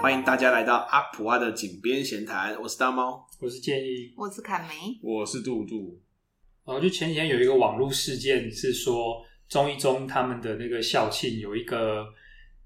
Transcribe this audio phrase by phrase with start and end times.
[0.00, 6.00] 欢迎大家来到阿普阿的井边闲谈，我是大猫，我是建议，我是凯梅，我是杜杜。
[6.64, 12.06] 然后就前几天有一个网络事件，是说中一中他们的那个校庆有一个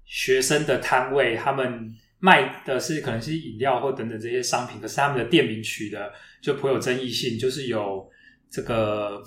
[0.05, 8.07] 学生的摊位，他们卖的是可能是饮料或等等这些商品，可是他们的店名取的就颇有争议性，就是有
[8.51, 9.23] 这个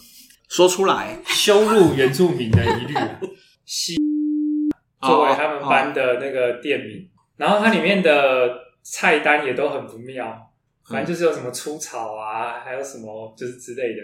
[0.48, 2.94] 说出来羞辱原住民的疑虑，
[3.64, 3.96] 西
[5.03, 6.93] 作为他们班的那个店名。
[6.96, 7.11] Oh, oh.
[7.36, 10.50] 然后它里面的菜单也都很不妙，
[10.89, 14.03] 反正就是有什么粗草啊，还有什么就是之类的。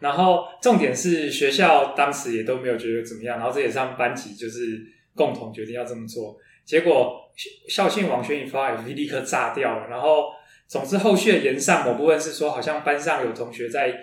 [0.00, 4.80] 然后重点是学校当时也都没有觉得怎么样，然后这也是他们班级就是
[5.14, 6.36] 共同决定要这么做。
[6.64, 7.20] 结果
[7.68, 9.86] 校庆网宣一发，FB 立刻炸掉了。
[9.88, 10.30] 然后
[10.66, 13.94] 总之后续的延上某部分是说，好像班上有同学在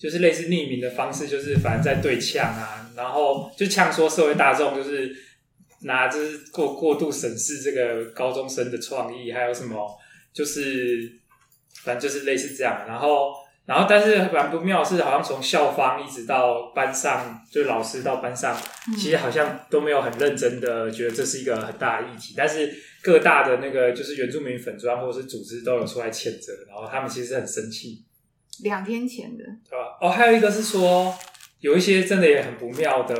[0.00, 5.14] 就是类似匿名的方式，就是反正在对呛啊，然后就呛说社会大众就是。
[5.82, 9.98] 拿就是过过度审视这个高中生的创意，还有什么
[10.30, 11.10] 就是
[11.82, 13.32] 反正就是类似这样，然后
[13.64, 18.54] 然后但是蛮不妙的是，好像从校方一直到班上，就是老师到班上，
[18.98, 28.04] 其实好像都没有很认真的觉得这是一个很大的议题，但是各大的那个就是原住民粉砖或者是组织都有出来谴责，然后他们其实很生气。
[28.62, 29.98] 两天前的，对吧？
[30.00, 31.14] 哦，还有一个是说
[31.60, 33.16] 有一些真的也很不妙的。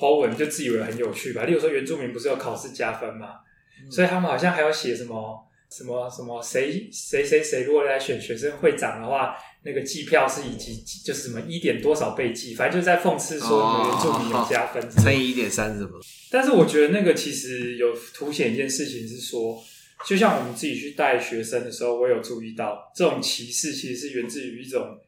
[0.00, 3.34] po 文就自以为很有趣吧，例如说原住民不是有考试加分嘛，
[3.80, 5.38] 嗯、所以他们好像还要写什么
[5.70, 16.00] 什么什么谁谁谁谁如果来选学生会长的话，那个计票是以及就是什么一点多少倍计，反正就是在讽刺说原住民有加分乘以一点三什么。
[16.32, 19.62] 但是我觉得那个其实有凸显一件事情是说，
[20.04, 24.98] 就像我们自己去带学生的时候，我有注意到这种歧视其实是源自于一种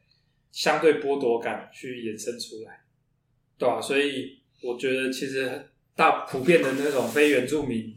[0.52, 2.80] 相对剥夺感去衍生出来，
[3.58, 4.42] 对吧、所以。
[4.62, 5.62] 我觉得其实
[5.94, 7.94] 大普遍的那种非原住民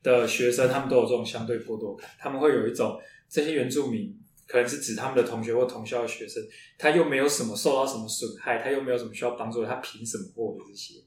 [0.00, 2.08] 的学生，他们都有这种相对剥夺感。
[2.20, 4.16] 他们会有一种这些原住民
[4.46, 6.40] 可能是指他们的同学或同校的学生，
[6.78, 11.00] 他又没有什么受到什么损害，他又没有什么需要帮助，他凭什么获得这些？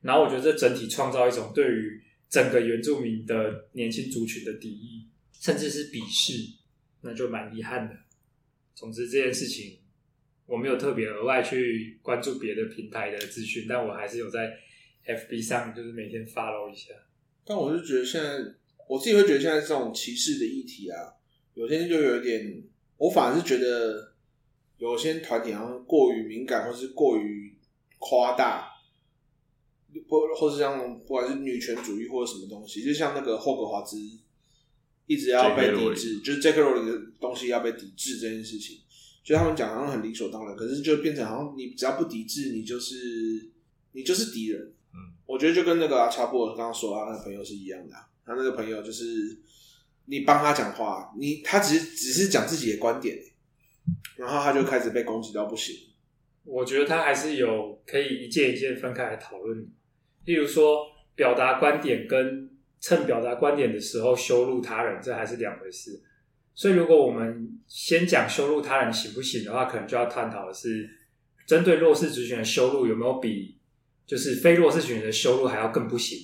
[0.00, 6.58] 然后我觉得这整体创造一种对于整个原住民的年轻族群的敌意，甚至是鄙视，
[7.02, 7.96] 那就蛮遗憾的。
[8.74, 9.78] 总之这件事情。
[10.48, 14.50] 我没有特别额外去关注别的平台的资讯，但我还是有在
[15.04, 16.94] FB 上，就是每天 follow 一下。
[17.44, 18.54] 但我是觉得现在，
[18.88, 20.96] 我自己会觉得现在这种歧视的议题啊，
[21.52, 22.64] 有些就有一点，
[22.96, 24.14] 我反而是觉得
[24.78, 27.54] 有些团体好像过于敏感，或是过于
[27.98, 28.70] 夸大，
[30.08, 33.98] 或或是像不管是女权主义或者什么东西，就像那个霍格华兹
[35.06, 36.60] 一直要被抵制，就是 J.K.
[36.60, 38.78] 罗琳的东西要被抵制这件事情。
[39.24, 43.50] 就他们讲好像很理所当然，可是就变成好像你只要不抵制，你就是
[43.92, 44.72] 你就是敌人。
[44.94, 47.94] 嗯，我觉得就跟那个阿查布尔刚刚说他那个朋友是一样的，
[48.24, 49.38] 他那个朋友就是
[50.06, 53.18] 你帮他讲话，你他只是只是讲自己的观点，
[54.16, 55.76] 然后他就开始被攻击到不行。
[56.44, 59.68] 我觉得他还是有可以一件一件分开来讨论，
[60.28, 66.02] 例如说表达观点跟趁表达观点的时候羞辱他人，这还是两回事。
[66.54, 70.86] 所以，如果我们先讲羞辱他人行不行的话，可能就要探讨的是，
[71.46, 73.56] 针对弱势族群的羞辱有没有比
[74.06, 76.18] 就是非弱势族群的羞辱还要更不行，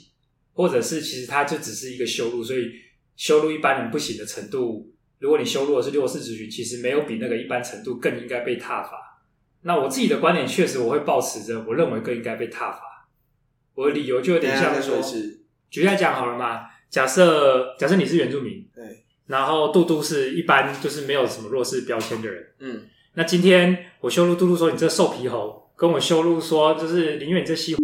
[0.53, 2.73] 或者是其实它就只是一个羞辱，所以
[3.17, 9.25] 羞辱一般人不行的程度，如果你羞辱的是弱势族群，其实没有比那个一般程度更应该被挞伐。
[9.63, 12.94] 那我自己的观点确实我会抱持着，我认为更应该被挞伐。
[13.75, 15.01] 我的理由就有点像说，
[15.71, 19.05] 举例来讲好了嘛，假设假设你是原住民，对。
[19.27, 22.83] 然后杜杜是一般就是没有什么弱势标签的人，嗯，
[23.15, 27.75] 那今天我羞辱杜杜说你这瘦皮猴，跟我羞辱说就是宁愿你这西，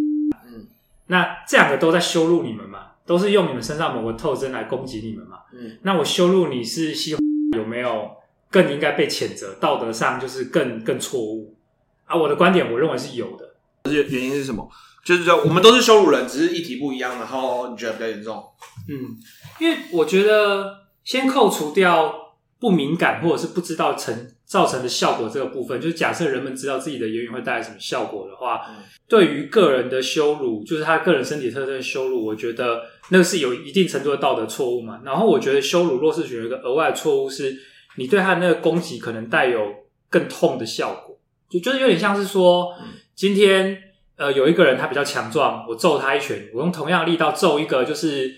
[0.44, 0.66] 嗯，
[1.06, 7.16] 那这两个都在羞辱你们嘛，都是用你们身上某个特征来攻击你们嘛，嗯，那我羞辱你是西，
[7.56, 8.10] 有没有
[8.50, 9.54] 更应该被谴责？
[9.58, 11.56] 道德上就是更更错误
[12.04, 12.14] 啊？
[12.14, 13.54] 我的观点我认为是有的，
[13.84, 14.68] 而且原因是什么？
[15.04, 18.42] 就是说我们都是羞辱人，只是议题不一样，然后你觉得比较严重？
[18.88, 19.16] 嗯，
[19.58, 20.78] 因为我觉得。
[21.02, 22.14] 先扣除掉
[22.60, 24.14] 不敏感或者是不知道成
[24.44, 28.76] 造成的效果这个部分，就是假设人们知道自己的言语会带来什么效果的话，嗯、
[29.08, 35.00] 对于个人的羞辱，就是他个人身体特征的羞辱，我觉得那个是有一定程度的道德错误嘛。
[35.02, 37.56] 然后我觉得羞辱弱势群有一个额外的错误是，
[37.96, 39.66] 你对他的那个攻击可能带有
[40.10, 41.18] 更痛的效果，
[41.48, 43.76] 就就是有点像是说，嗯、今天
[44.20, 48.36] 呃有一个人他比较强壮，我揍他一拳，我用同样的力道揍一个就是。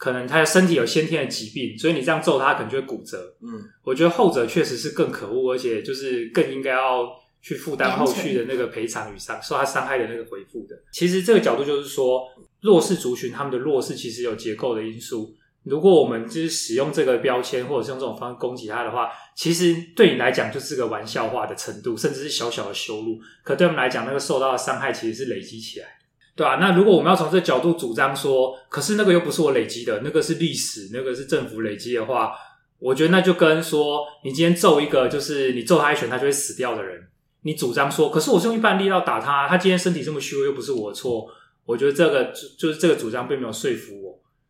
[0.00, 3.34] 可能他的身体有先天的疾病，所以你这样揍他，可能就会骨折。
[3.42, 7.08] 嗯，我觉得后者确实是更可恶，而且就是更应该要
[7.42, 10.76] 去负担后续的那个赔偿与伤受他伤害的那个回复的。
[10.92, 12.22] 其实这个角度就是说，
[12.60, 15.34] 弱势族群他们的弱势其实有结构的因素。
[15.68, 23.18] 如果我们就是使用这个标签，或者是用这种方式攻击他的话，其实对你来讲就是个玩笑话的程度，甚至是小小的羞辱。
[23.44, 25.86] 可对我们来讲，那个受到的伤害其实是累积起来，
[26.34, 32.32] 对啊，那如果我们要从这个角度主张说，可是那个又不是我累积的，那个是历史，那个是政府累积的话，
[32.78, 37.08] 我觉得那就跟说你今天揍一个就是你揍他一拳他就会死掉的人，
[37.42, 41.26] 你主张说，可是我是用一般力道打他，他今天身体这么虚弱又不是我的错，
[41.66, 44.07] 我觉得这个就就是这个主张并没有说服我。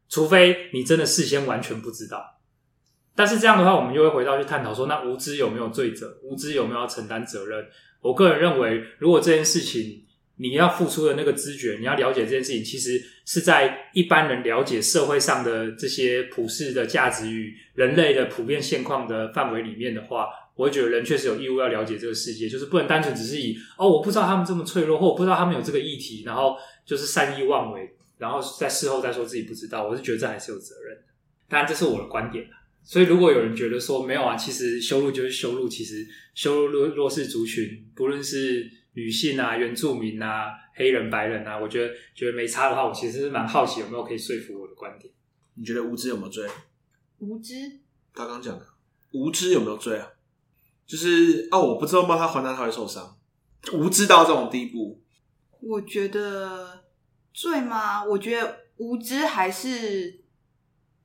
[0.09, 2.39] 除非你真的事先完全不知道，
[3.15, 6.19] 但是这样的话，我们又会回到去探讨说，那无知有没有罪责？
[6.23, 7.67] 无知有没有要承担责任？
[8.01, 10.05] 我个人认为，如果这件事情
[10.37, 26.57] 你要付出的那个知觉，你要了解这件事情，其实是在一般人了解社会上的这些普世的价值与人类的普遍现况的范围里面的话，我会觉得人确实有义务要了解这个世界，就是不能单纯只是以哦，我不知道他们这么脆弱，或我不知道他们有这个议题，然后
[26.87, 27.95] 就是善意妄为。
[28.19, 31.05] 然后在事后再说自己不知道，我是觉得这还是有责任的。
[31.49, 32.47] 当然，这是我的观点。
[32.83, 45.13] 所以，如果有人觉得说没有啊，其实修路就是修路，其实修路弱弱势族群，不论是女性啊、原住民啊、黑人、白人啊，我觉得觉得没差的话，我其实是蛮好奇有没有可以说服我的观点。
[45.55, 46.49] 你觉得无知有没有罪？
[47.19, 47.55] 无知？
[48.15, 48.67] 他刚讲的
[49.13, 50.09] 无知有没有罪啊？
[50.87, 53.19] 就是哦，我不知道帮他还他，他会受伤。
[53.75, 55.03] 无知到这种地步，
[55.61, 56.78] 我觉得。
[57.33, 58.05] 罪吗？
[58.05, 60.21] 我觉得无知还是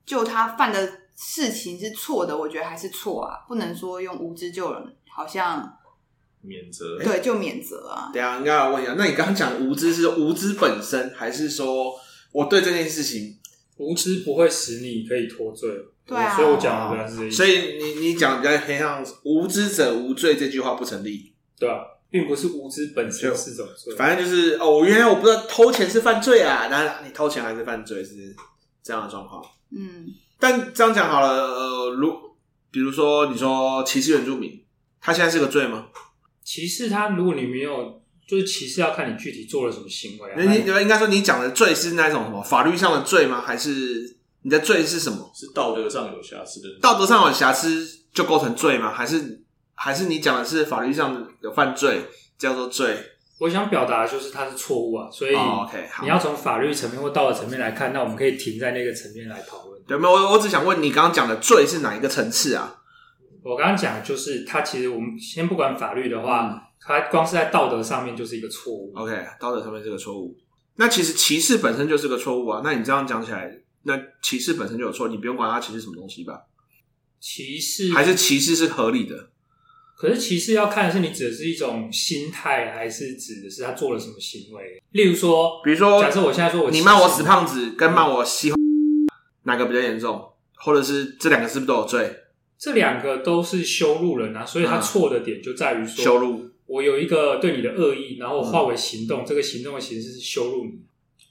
[0.04, 5.78] 就他犯的事情是错的，我觉得还是错啊，不能说用无知救人，好像
[6.40, 6.98] 免责。
[7.02, 8.10] 对，就免责啊。
[8.12, 11.94] 对啊，应该要问一下，那你刚刚讲无知是无知本身，还是说
[12.32, 13.38] 我对这件事情
[13.76, 15.70] 无知不会使你可以脱罪？
[16.06, 17.36] 对啊，所以我讲的是这意思。
[17.36, 21.80] 所以你你讲比较偏向“无知者无罪”这句话不成立，对啊。
[22.14, 28.32] 并不是无知本身是种罪，反正就是哦，我原来我不知道偷钱是犯罪啊，那你偷钱还是犯罪，是
[28.84, 29.42] 这样的状况。
[29.76, 30.06] 嗯，
[30.38, 32.12] 但这样讲好了，呃，如
[32.70, 34.62] 比如说你说歧视原住民，
[35.00, 35.88] 他现在是个罪吗？
[36.44, 40.40] 歧视他，如果你没有，就是歧视要看你具体做了什么行为啊。
[40.40, 43.40] 你你应该说你讲的罪是那种什么法律上的罪吗？
[43.44, 45.32] 还是你的罪是什么？
[45.34, 46.78] 是道德上有瑕疵的？
[46.80, 48.94] 道德上有瑕疵就构成罪吗？
[48.94, 49.42] 还是？
[49.74, 52.02] 还是你讲的是法律上的犯罪
[52.38, 52.96] 叫做罪？
[53.40, 59.82] 我想表达的就是它是错误啊，所以，OK 你要从法律层面或道德层面来看，那我们可以停在那个层面来讨论。
[59.86, 62.80] 对，没有，我我只想问你刚刚讲的罪是哪一个层次啊？
[63.42, 68.92] 我刚刚讲就是它其实我们先不管法律的话，嗯、它光是在道德上面就是一个错误。
[68.94, 70.34] OK，道德上面是个错误。
[70.76, 72.62] 那其实歧视本身就是个错误啊。
[72.64, 73.50] 那你这样讲起来，
[73.82, 76.44] 那歧视本身就有错，你不用管它歧视什么东西吧？
[77.20, 79.30] 歧视还是歧视是合理的？
[79.96, 84.82] 可是歧视要看的是你指的是一种心态，还是指的是他做了什么行为？
[84.90, 88.52] 例如说，比如说，假设我现在说我你骂我死胖子，跟骂我西，
[89.44, 90.32] 哪个比较严重？
[90.56, 92.20] 或者是这两个是不是都有罪？
[92.58, 100.80] 这两个都是羞辱人啊，所以他错的点就在于说，羞辱我有一个对你的恶意，然后我化为行动，嗯、这个行动的形式是羞辱你，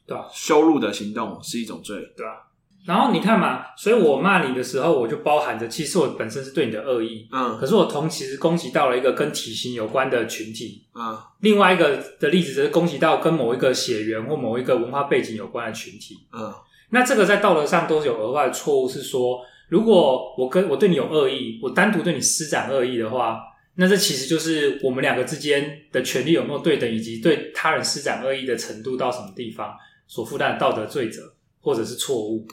[0.06, 0.27] 对吧？
[0.33, 2.51] 羞辱的行动是一种罪，对吧？
[2.85, 16.53] 然后你看嘛，所以我骂你的时候，我就包含着，其实我本身是对你的恶意，嗯，可是我同时攻击到了一个跟体型有关的群体，嗯，另外一个的例子就是攻击到跟某一个血缘或某一个文化背景有关的群体，嗯，
[16.89, 23.39] 那这个在道德上都是有额外的错误，是说，如果我跟我对你有恶意，我单独对你施展恶意的话，
[23.75, 29.74] 那这其实就是我们两个之间的权利有没有对等，以及对他人施展恶意的程度到什么地方
[30.05, 32.46] 所负担的道德罪责或者是错误。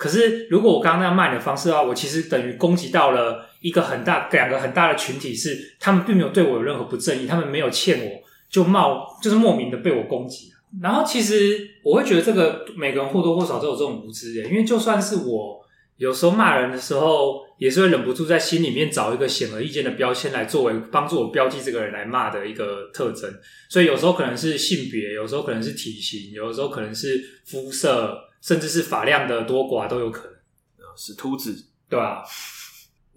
[0.00, 10.50] 可是，如果我刚刚那样骂你的方式的话，我其实等于攻击到了一个很大、两个很大的群体，是他们并没有对我有任何不正义，他们没有欠我，就冒就是莫名的被我攻击。
[10.80, 15.60] 然后，其实我会觉得这个每个人或多或少都有这种无知的，因为就算是我
[15.98, 23.30] 有时候骂人的时候，也是会忍不住在心里面找一个显而易见的标签来作为帮助我标记这个人来骂的一个特征。
[23.68, 28.29] 所以有时候可能是性别，有时候可能是体型，有的时候可能是肤色。
[28.40, 32.24] 甚至是发量的多寡都有可能，是秃子，对吧？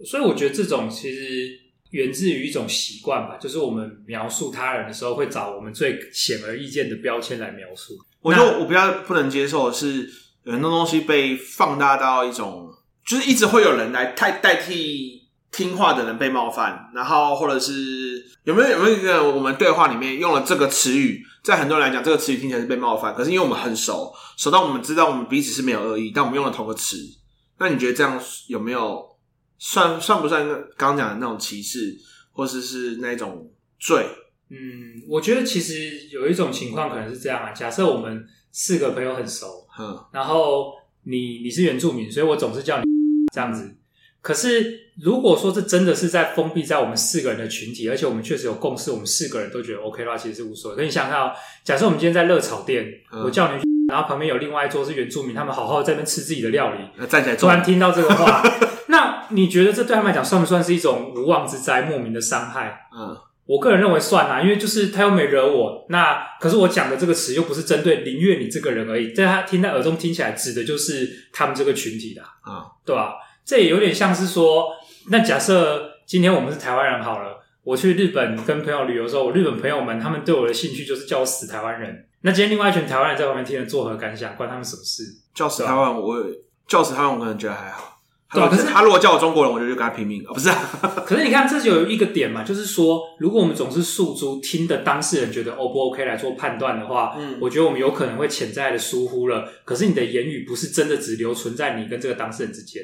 [0.04, 1.58] 所以我觉得这种其实
[1.90, 7.94] 源自于一种习惯吧，就是我们描述他人的时候会找我们最显而易见的标签来描述。
[8.20, 10.10] 我觉得我比较不能接受的是
[10.42, 12.68] 有很多东西被放大到一种，
[13.06, 21.24] 就是一直会有人来代代替听话的人被冒犯，然后或者是有没有有没有一个我们对话里面用了这个词语？
[21.44, 26.96] 在很多人来讲，这个词语听起来是被冒犯，可是因为我们很熟，熟到我们知道我们彼此是没有恶意，但我们用了同个词。
[27.58, 29.06] 那你觉得这样有没有
[29.58, 31.94] 算算不算刚刚讲的那种歧视，
[32.32, 34.06] 或者是，是那种罪？
[34.48, 37.52] 嗯，我觉得其实有一种情况可能是这样啊。
[37.52, 40.72] 假设我们四个朋友很熟，嗯，然后
[41.02, 42.84] 你你是原住民，所以我总是叫你
[43.34, 43.76] 这样子。
[44.24, 50.76] 可是如果说这真的是在封闭在我们四个人的群体，而且我们确实有共识，我们四个人都觉得 OK 的话，其实是无所谓。
[50.78, 58.42] 可你想想看哦，假设我们今天在热炒店，嗯、我叫你，然后旁边有另外一桌是原住民，他们好好在那边吃自己的料理，站起来，突然听到这个话，
[58.86, 62.88] 那你觉得这对他们来讲算不算是一种无妄之灾、莫名的伤害？
[62.96, 63.14] 嗯。
[63.46, 73.16] 我个人认为算啦，因为就是他又没惹我，那可是我讲的这个词又不是针对林月你这个人而已，在他听在耳中听起来指的就是他们这个群体的啊，对吧？
[73.44, 74.68] 这也有点像是说，
[75.10, 84.34] 那假设今天我们是台湾人好了，我去日本跟朋友旅游的时候，我日本朋友们他们对我的兴趣就是叫我死台湾人，那今天另外一群台湾人在外面听了作何感想？
[84.36, 85.04] 关他们什么事？
[85.34, 86.16] 叫死台湾，我
[86.66, 87.90] 叫死台湾，我可能觉得还好。
[88.30, 90.34] 可是他如果叫我中国人，我就就跟他拼命啊！
[90.34, 90.58] 不是啊，
[91.06, 99.48] 可是你看，这就有一个点嘛，就是说，如果我们总是诉诸听的当事人觉得 O 不 OK 来做判断的话，嗯，我觉得我们有可能会潜在的疏忽了。
[99.64, 102.82] 可是你的言语不是真的只留存在你跟这个当事人之间，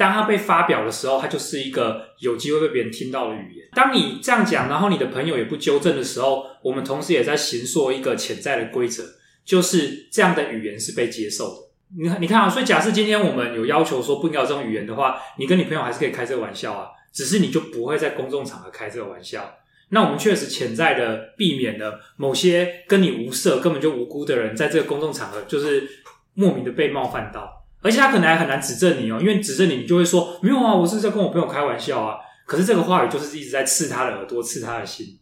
[0.00, 3.68] 当他被发表的时候，它就是一个有机会被别人听到的语言。
[3.74, 9.04] 当你这样讲，然后你的朋友也不纠正的时候，我们同时也在形塑一个潜在的规则，
[9.44, 11.56] 就是这样的语言是被接受的。
[11.98, 19.54] 你看，你看啊，所以假设今天我们有要求说不应该有这种语言的话，你跟你朋友还是可以开这个玩笑啊，只是你就不会在公众场合开这个玩笑。
[19.90, 25.86] 那我们确实潜在的避免了某些跟你无涉、根本就无辜的人，在这个公众场合就是
[26.32, 32.16] 莫名的被冒犯到，而且他可能还很难指正你哦，因为指正你，你就会说没有啊，我是在跟我朋友开玩笑啊。
[32.46, 35.18] 可是这个话语就是一直在刺他的耳朵，刺他的心。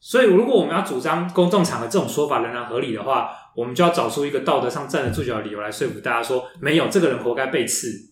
[0.00, 8.10] 所以如果我们要主张公众场合这种说法仍然合理的话，我们就要找出一个道德上站得住脚的理由来说服大家说，没有这个人活该被刺。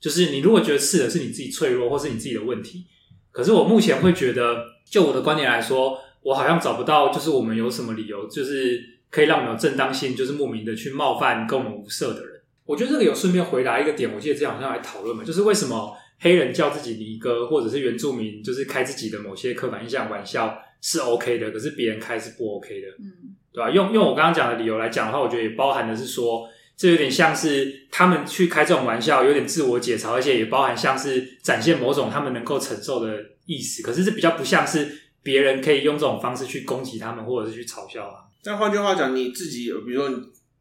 [0.00, 2.86] 就是你如果觉得刺的是你自己脆弱或是你自己的问题，
[3.32, 12.35] 可是我目前会觉得，就我的观点来说，我好像找不到，就是我们有什么理由，就是可以让我们有正当性，就是莫名的去冒犯跟我们无涉的人。
[12.66, 22.88] 我觉得这个有顺便回答一个点，我记得之前好像来讨论嘛，就是为什么黑人叫自己尼哥，或者是原住民就是开自己的某些刻板印象玩笑是 OK 的，可是别人开是不 OK 的。
[22.98, 23.34] 嗯。
[23.52, 23.70] 对吧？
[23.70, 26.46] 用用我刚刚讲的理由来讲的话，我觉得也包含的是说，
[26.76, 33.82] 这有点像是他们去开这种玩笑，有点自我解嘲，而且也包含像是展现某种他们能够承受的意思。
[33.82, 34.86] 可是这比较不像是
[35.22, 38.24] 别人可以用这种方式去攻击他们，或者是去嘲笑他们。
[38.44, 40.10] 但换句话讲，你自己，比如说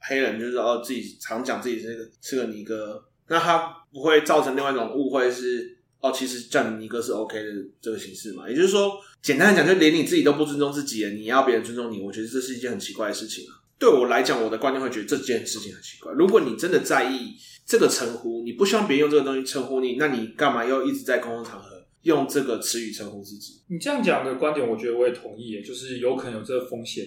[0.08, 5.74] 黑人，就是哦自己常讲自己是个是个尼哥，那他不会造成另外一种误会是。
[6.02, 7.50] 哦，其实叫尼哥是 OK 的
[7.82, 8.92] 这个形式嘛，也就是说，
[9.24, 13.58] 简单来讲，就连你自己都不尊重自己，你要别人尊重你，我觉得这是一件很奇怪的事情啊。
[13.80, 16.14] 对我来讲，我的观念会觉得这件事情很奇怪。
[16.14, 17.34] 如果你真的在意
[17.66, 23.64] 这个称呼，你不希望别人用这个东西称呼你，那你干嘛要一直在公共场合用这个词语称呼自己？
[23.70, 27.04] 你这样讲的观点，我觉得我也同意，就是有可能有这个风险。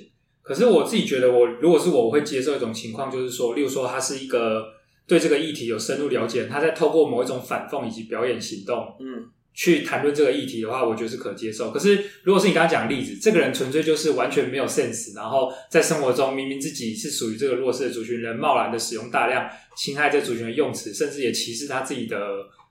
[0.48, 4.64] 可是我自己觉得我，我如果是我，我会接受一种情况，就是说，例如说，他是一个
[5.06, 9.28] 对这个议题有深入了解，他在透过某一种反讽以及表演行动，嗯。
[9.54, 11.72] 去谈论这个议题的话，我觉得是可接受。
[11.72, 22.16] 可是，如果是你刚刚讲的例子，这个人纯粹就是完全没有 sense，然后在生活中明明自己是属于这个弱势的族群人，贸然的使用大量侵害这族群的用词，甚至也歧视他自己的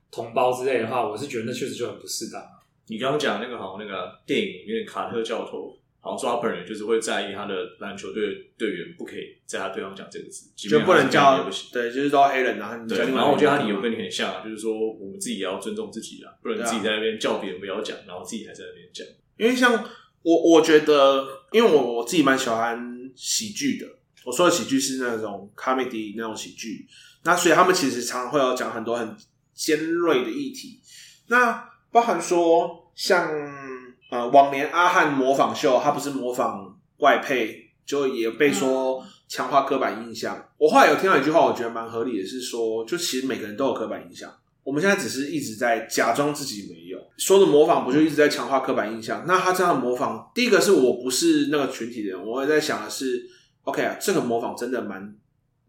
[0.09, 2.41] 同胞之类的话，我是觉得那确实就很不适当。
[2.87, 5.76] 你刚刚讲那个好像那个电影里面卡特教头。
[6.07, 11.69] 然后说他本人就是会在意他的篮球队队员不可以在他对方讲这个字，就不能叫不行。
[11.73, 12.79] 对，就是说黑人啊。
[12.87, 19.05] 对，然后我觉得他理由跟你很像，就是说我们自己也要尊重自己啊，不能自己在那边叫别人不要讲，然后自己还在那边讲。
[19.37, 19.83] 因为像
[20.21, 23.85] 我，我觉得，因为我我自己蛮喜欢喜剧的。
[24.23, 26.87] 我说的喜剧是那种 comedy 那种喜剧，
[27.25, 29.13] 那所以他们其实常常会有讲很多很
[29.53, 30.79] 尖锐的议题，
[31.27, 33.66] 那包含说像。
[34.09, 40.49] 呃，往年阿汉模仿秀，他不是模仿外配，就也被说强化刻板印象。
[40.57, 44.33] 我后来有听到一句话，我觉得蛮合理的，是说，就其实每个人都有刻板印象，
[44.63, 46.97] 我们现在只是一直在假装自己没有。
[47.17, 49.25] 说的模仿，不就一直在强化刻板印象？
[49.27, 53.27] 那他这样模仿，第一个是我不是那个群体的人，我也在想的是
[53.63, 55.13] ，OK 啊，这个模仿真的蛮，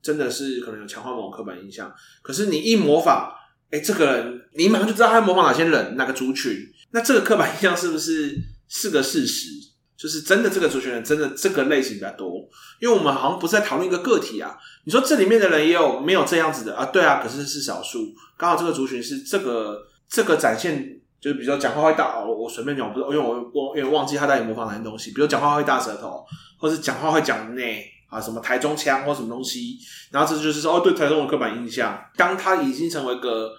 [0.00, 1.92] 真的是可能有强化某种刻板印象。
[2.23, 3.33] 可是你一模仿，
[3.71, 6.57] 哎、这个人你马上就知道他模仿哪些人，哪个族群。
[6.91, 8.35] 那这个刻板印象是不是
[8.67, 9.51] 是个事实？
[9.97, 12.49] 就是真的，这个族群人真的这个类型比较多，
[12.81, 14.57] 因为我们好像不是在讨论一个个体啊。
[14.85, 16.85] 你说这里面的人也有没有这样子的啊？
[16.87, 18.15] 对啊，可是是少数。
[18.37, 26.25] 刚好这个族群是这个这个展现，就是比如说讲话会大，我我随便讲，不是因为我我因为忘记他到底模仿哪些东西，比如讲话会大舌头，
[26.59, 29.79] 或是讲话会讲内啊什么台中腔或什么东西，
[30.11, 33.53] 然后这就是说哦，对台中的刻板印象，当它已经成为一个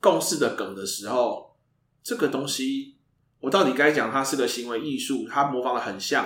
[0.00, 1.44] 共识的梗的时候。
[2.08, 2.94] 这个东西，
[3.40, 6.24] 我到底该讲它是个行为艺术，它模仿的很像，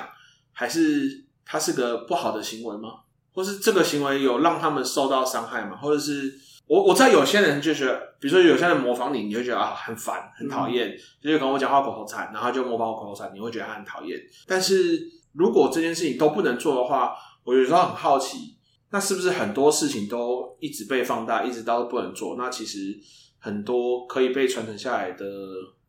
[0.52, 2.90] 还是它是个不好的行为吗？
[3.32, 5.78] 或是这个行为有让他们受到伤害吗？
[5.78, 6.34] 或者是
[6.66, 14.20] 我我知道有些人就觉得，比如说有些人模仿你，你会觉得啊很烦很讨厌，嗯、就是跟我讲话口头禅，然后就模仿我口头禅，你会觉得他很讨厌。
[14.46, 15.00] 但是
[15.32, 18.56] 如果这件事情都不能做的话，我有时候很好奇，
[18.90, 22.37] 那是不是很多事情都一直被放大，一直到不能做？
[22.37, 22.99] 那其实
[23.38, 25.26] 很多可以被传承下来的，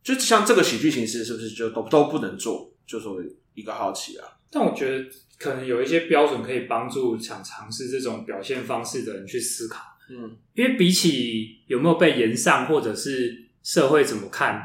[0.02, 2.72] 就像这个喜剧形式，是不是就都都不能做？
[2.86, 3.06] 就是
[3.54, 4.26] 一个好奇啊。
[4.50, 5.04] 但我觉得
[5.38, 9.82] 可能有一些标准可以帮助想尝试这种表现方式的人去思考。
[10.10, 14.60] 嗯，因为比起有没有被延上，或者是社会怎么看，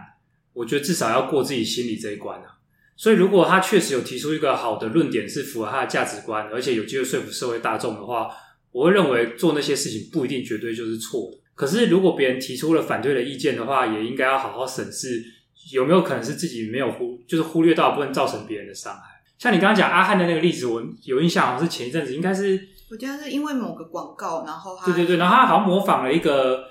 [0.53, 2.56] 我觉得至少要过自己心里这一关啊。
[2.97, 8.27] 所以，如果他确实有提出一个好的论点，是符合他的价值观，而且有机会说服社会大众的话，
[8.71, 11.37] 我会认为做那些事情不一定绝对就是错的。
[11.53, 15.23] 可是，如果别人提出了反对的意见的话，也应该要好好审视
[15.71, 19.01] 有没有可能是自己没有忽，就是忽略到部分造成别人的伤害。
[19.37, 26.63] 像你刚刚讲阿汉的那个例子，我有印象，好像是前一阵子，应该是我觉得是因为某个广告，然后他对对对，然后他好像模仿了一个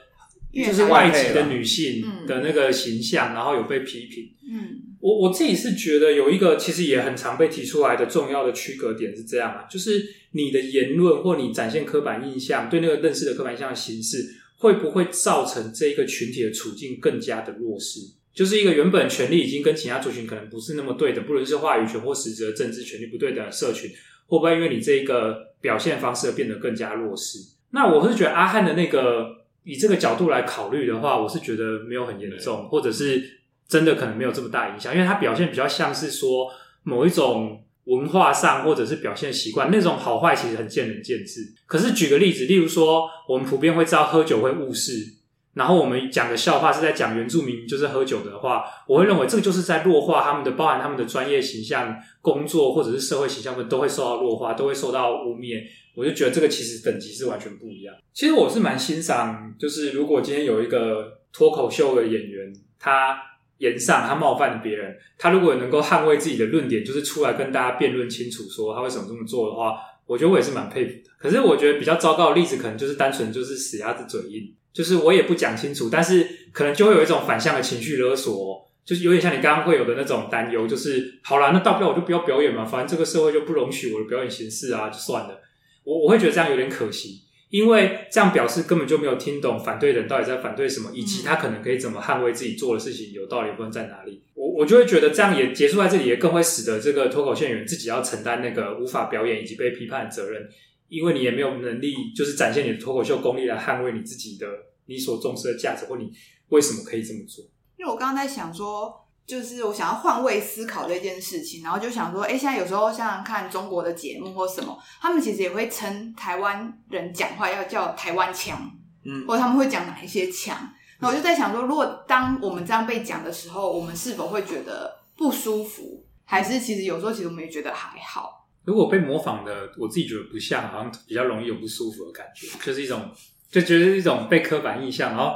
[0.52, 4.85] 就是外籍的女性的那个形象，然后有被批评，嗯。
[5.00, 14.24] 我我自己是觉得有一个其实也很常被提出来的重要的区隔点是这样啊，就是你的言论或你展现刻板印象，对那个认识的刻板印象的形式，
[14.58, 18.00] 会不会造成这一个群体的处境更加的弱势？
[18.34, 23.90] 就是一个原本权利已经跟其他族群可能不是那么对等，不论是话语权或实质的政治权利不对等的社群，
[24.26, 27.38] 会不会因为你这一个表现方式而变得更加弱势？
[27.70, 33.36] 那我是觉得阿汉的那个以这个角度来考虑的话，我是觉得没有很严重，或者是。
[33.68, 36.48] 真的可能没有这么大影响，因为它表现比较像是说
[36.84, 41.52] 某一种文化上或者是表现习惯，那种好坏其实很见仁见智。
[41.66, 45.14] 可是举个例子，例如说我们普遍会知道喝酒会误事，
[45.54, 55.62] 然后我们讲的笑话是在讲原住民就是喝酒的话，我会认为这个就是在弱化他们的，包含他们的专业形象、工作或者是社会形象，都会受到弱化，都会受到污蔑。
[55.94, 57.94] 我就觉得这个其实等级是完全不一样。
[58.12, 63.16] 其实我是蛮欣赏，就是如果今天有一个脱口秀的演员，他。
[63.58, 71.10] 言上他冒犯了别人，他如果能够捍卫自己的论点，就是出来跟大家辩论清楚，说他为什么这么做的话，我觉得我也是蛮佩服的。
[71.18, 85.40] 可是我觉得比较糟糕的例子，可能就是单纯就是死鸭子嘴硬，就是我也不讲清楚，但是可能就会有一种反向的情绪勒索，就是有点像你刚刚会有的那种担忧，就是好啦，那大不了我就不要表演嘛，反正这个社会就不容许我的表演形式啊，就算了。
[85.84, 87.22] 我我会觉得这样有点可惜。
[87.48, 94.22] 因为这样表示根本就没有听懂反对的人到底在反对什么，以及他可能可以怎么捍卫自己做的事情有道理部分在哪里。
[94.34, 100.48] 我我就会觉得这样也结束在这里，也更会使得这个脱口秀演员自己要承担那个无法表演以及被批判的责任，
[100.88, 104.46] 因为你也没有能力就是展现你的脱口秀功力来捍卫你自己的
[104.86, 106.10] 你所重视的价值，或你
[106.48, 107.44] 为什么可以这么做。
[107.76, 109.05] 因为我刚刚在想说。
[109.26, 118.70] 就是我想要换位思考这件事情，然后就想说，哎，现在有时候像看中国的节目或什么，他们其实也会称台湾人讲话要叫台湾腔，
[119.04, 120.56] 嗯，或者他们会讲哪一些腔。
[121.00, 126.06] 那我就在想说，如果当我们这样被讲的时候，我们是否会觉得不舒服？
[126.24, 128.46] 还是其实有时候其实我们也觉得还好？
[128.64, 133.10] 如果被模仿的，我自己觉得不像，好像比较容易有不舒服的感觉，就是一种
[133.50, 135.34] 就觉得是一种被刻板印象，然后。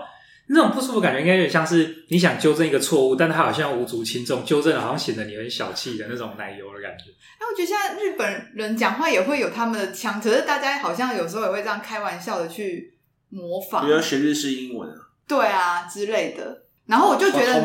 [0.53, 7.05] 那种不舒服感觉，应该有点像是你想纠正一个错误，但他好像无足轻重，纠正了好像显得你很小气的那种奶油的感觉。
[7.39, 12.93] 哎，我觉得现在日本人讲话也会有他们的腔，可是大家好像有时候也会这样开玩笑的去
[13.29, 14.97] 模仿，比如学日式英文啊，
[15.29, 16.65] 对啊之类的。
[16.87, 17.65] 然后我就觉得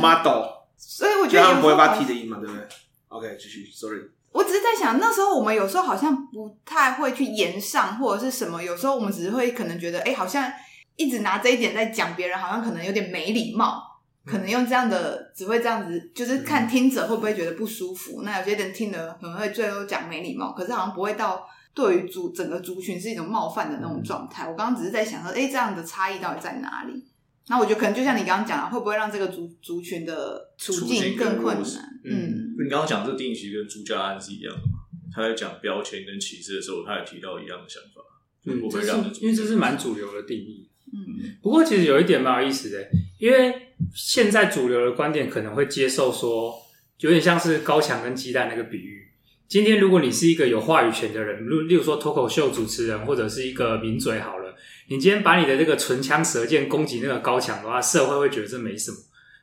[0.78, 2.64] 所以我觉得他们不会把 T 的音嘛，对不对
[3.08, 4.02] ？OK，继续，Sorry。
[4.32, 10.54] 我只是在想，那时候我们有时候好像不太会去言上或者是什么，有时候我们只是会可能觉得，哎，好像。
[10.96, 13.82] 一直拿这一点在讲别人，好像可能有点没礼貌，
[14.26, 18.22] 可能用这样的只会这样子，就是看听者会不会觉得不舒服。
[18.24, 24.48] 那有些人听了可能会最后讲没礼貌，可是好像不会到对于族整个族群是一种冒犯的那种状态。
[24.50, 27.04] 我刚刚只是在想说，哎，这样的差异到底在哪里？
[27.48, 32.00] 那我觉得可能就像你刚刚讲的，会不会让这个族族群的处境更困难？
[32.04, 34.80] 嗯，你刚刚讲这定义其实跟朱家安是一样的嘛？
[35.14, 38.02] 他在讲标签跟歧视的时候，他也提到一样的想法，
[38.46, 40.68] 嗯，不会让因为这是蛮主流的定义。
[40.96, 42.88] 嗯，不过其实有一点蛮有意思的，
[43.20, 43.54] 因为
[43.94, 46.56] 现在主流的观点可能会接受说，
[47.00, 49.10] 有点像是高墙跟鸡蛋那个比喻。
[49.50, 54.56] 今天如果你是一个有话语权的人，例例如说脱口秀主持人或者是一个名嘴好了，
[54.88, 58.98] 你今天把你的这个唇枪舌剑攻击那个高墙的话，社会会觉得这没什么。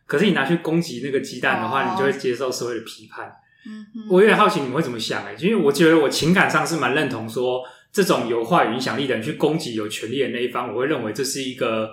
[0.06, 3.30] 可是你拿去攻击那个鸡蛋的话，你就会接受社会的批判。
[3.66, 7.62] 嗯，我有点好奇你们会怎么想哎，因为我觉得我情感上是蛮认同说。
[7.92, 11.92] 这种有话语影响力的人去攻击有权利的那一方，我会认为这是一个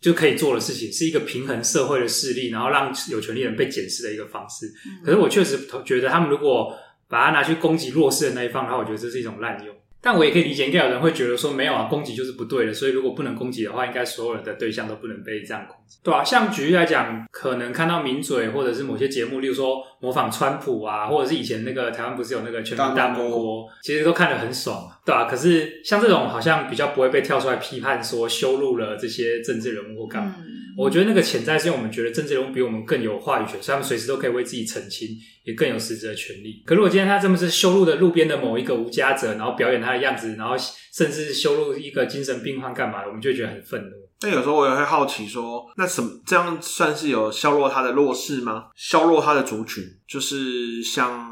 [0.00, 4.72] 就可以做的事情，是一个平衡社会的势力，然后让有权利的人被检视的一个方式。
[5.04, 6.72] 可是我确实觉得，他们如果
[7.08, 9.74] 把它拿去攻击弱势的那一方，然后我觉得这是一种滥用。
[10.02, 25.24] 但我也可以理解，应该有人会觉得说，没有啊，攻击就是不对的，所以如果不能攻击的话，应该所有人的对象都不能被这样攻击，对啊，像举例来讲，可能看到名嘴或者是某些节目，例如说模仿川普啊，或者是以前那个台湾不是有那个全民大闷锅，其实都看得很爽，对吧、啊？
[25.28, 30.34] 可是像这种好像比较不会被跳出来批判说羞辱了这些政治人物或干嘛。
[30.38, 35.08] 嗯我觉得那个潜在是因为我们觉得政治人物比我们更有话语权，所以他们随时都可以为自己澄清，
[35.44, 36.62] 也更有实质的权利。
[36.64, 40.54] 可如果今天他这么是羞辱的路边的某一个无家者，然后表演他的样子，然后
[40.92, 43.90] 甚至羞辱一个精神病患干嘛，我们就会觉得很愤怒。
[44.20, 48.66] 但有时候我也会好奇说，那什么这样算是有削弱他的弱势吗？
[48.76, 51.30] 削弱他的族群，就是像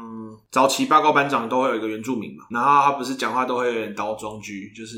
[0.51, 4.97] 早期报告班长都会有一个原住民嘛，然后他不是讲话都会有点倒装句，就是。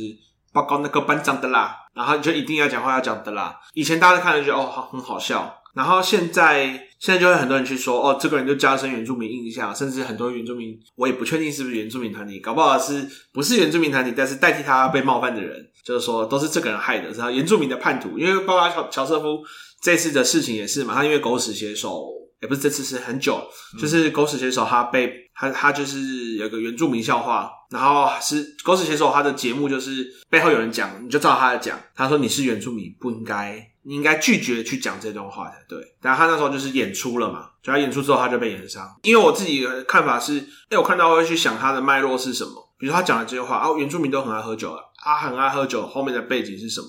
[0.53, 3.59] 报告那个班长的啦，然后你就一定要讲话要讲的啦。
[3.73, 6.65] 以前大家看就觉得哦很好笑，然后现在
[6.99, 18.17] 现在就会很多人去说哦这个人就加深原住民印象，甚至很多原住民我也不确定是不是原住民团体，搞不好是不是原住民团体，但是代替他被冒犯的人，就是说都是这个人害的，是他原住民的叛徒。
[18.19, 19.41] 因为包括乔乔瑟夫
[19.81, 22.20] 这次的事情也是嘛，他因为狗屎写手。
[22.41, 23.39] 也不是这次是很久，
[23.79, 35.77] 就是狗屎写手他被他他就是有个原住民笑话，然后是狗屎写手他的节目就是背后有人讲，你就照他的讲，他说你是原住民不应该，你应该拒绝去讲这段话才对。
[36.01, 38.89] 但他那时候就是演出了嘛，就他演出之后他就被演上。
[39.03, 46.87] 因为我自己的看法是，哎，我看到会去想他的脉络是什么，比如他讲的这些话啊，原住民都很爱喝酒了，他很爱喝酒，后面的背景是什么？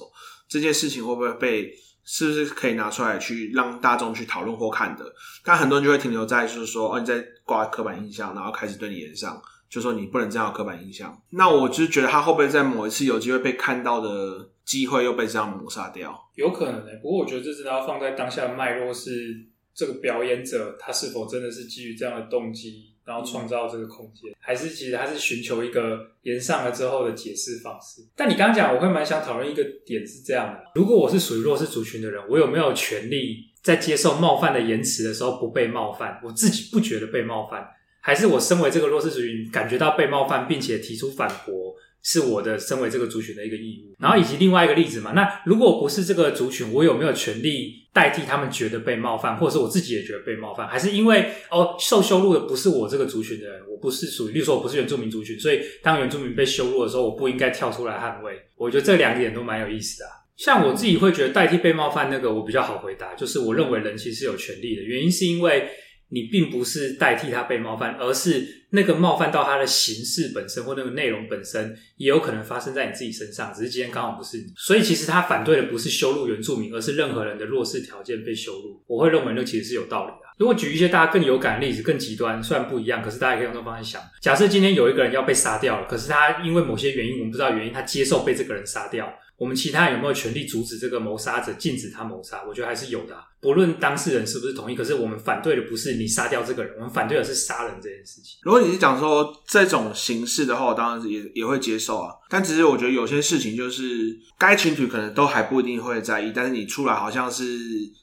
[0.49, 1.71] 这件事情会不会被？
[2.05, 5.05] 是不是可以拿出来去让大众去讨论或看的？
[5.45, 11.17] 但很多人就会停留在就是说，哦，你在挂刻板印象，然后开始对你炎上，就说你不能这样刻板印象。
[11.31, 16.19] 那我就觉得他会不会在某一次有机会被看到的机会又被这样抹杀掉？
[16.35, 22.92] 有可能诶、不过我觉得这真的要放在当下的脉络是这个表演者他是否真的是基于这样的动机。
[23.05, 28.03] 然后创造这个空间，还是其实他是寻求一个延上了之后的解释方式。
[28.17, 36.21] 但你刚刚讲，我会蛮想讨论一个点是这样的：如果我是属于弱势族群的人，我有没有权利在接受冒犯的言辞的时候不被冒犯？
[36.25, 37.67] 我自己不觉得被冒犯，
[38.01, 41.75] 还是我身为这个弱势族群感觉到被冒犯，并且提出反驳？
[42.03, 50.67] 是我的身为这个族群的一个义务，然后以及另外一个例子嘛，那如果不是这个族群，我有没有权利代替他们觉得被冒犯，或者是我自己也觉得被冒犯？
[50.67, 58.33] 还是因为哦，受羞辱的不是我这个族群的人，我不是属于，例如说我不是原住民族群，所以当原住民被羞辱的时候，我不应该跳出来捍卫？
[58.57, 60.07] 我觉得这两点都蛮有意思的。
[60.37, 65.69] 像我自己会觉得代替被冒犯那个我比较好回答，就是我认为人其实是有权利的，原因是因为。
[66.13, 74.45] 你并不是代替他被冒犯，而是那个冒犯到他的形式本身或那个内容本身，也有可能发生在你自己身上，只是今天刚好不是你。
[74.57, 78.83] 所以其实他反对的不是羞辱原住民，而是任何人的弱势条件被羞辱。
[78.87, 80.19] 我会认为那其实是有道理的。
[80.39, 84.03] 如果举一些大家更有感的例子，更极端，虽然不一样，可是大家可以用这方式想。
[84.21, 89.11] 假设今天有一个人要被杀掉了，可是他因为某些原因，我们不知道原因，他接受被这个人杀掉。
[89.43, 92.45] 我们其他人有没有权利阻止这个谋杀者，禁止他谋杀？
[92.47, 94.77] 我觉得还是有的，不论当事人是不是同意。
[94.77, 98.39] 可是我们反对的不是你杀掉这个人，我们反对的是杀人这件事情。
[98.45, 102.15] 如果你是讲说这种形式的话，我当然也也会接受啊。
[102.31, 107.43] 但只是我觉得有些事情就是该群体可能都还不一定会在意，但是你出来好像是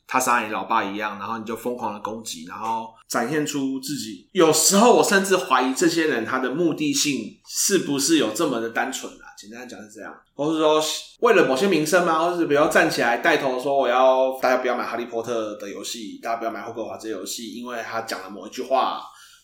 [0.06, 4.28] 他杀你老爸一样，然后你就疯狂的攻击，然后展现出自己。
[4.34, 9.29] 有时候我甚至怀疑这些人他的目的性是不是有这么的单纯啊？
[9.40, 10.84] 简单讲是这样，或是说
[11.22, 12.20] 为了某些名声吗？
[12.20, 19.00] 或是比如站起来带头说我要大家不要买哈利波特的游戏，大家不要买霍格华兹游戏，因为他讲了某一句话，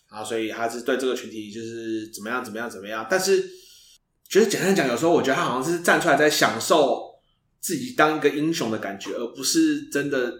[0.10, 3.08] 啊所以他是对这个群体就是怎么样怎么样怎么样。
[3.10, 3.42] 但是
[4.28, 7.02] 觉得简单讲，有时候我觉得他好像是站出来在享受
[7.62, 10.34] 自己当一个英雄的感觉，而不是真的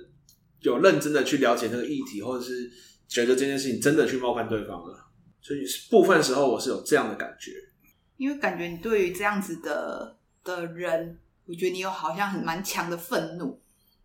[0.60, 2.70] 有认真的去了解那个议题，或者是
[3.08, 4.98] 觉得这件事情真的去冒犯对方了。
[5.42, 7.52] 所以部分时候我是有这样的感觉。
[8.18, 13.60] 因为感觉你对于这样子的的人，我觉得你有好像很蛮强的愤怒，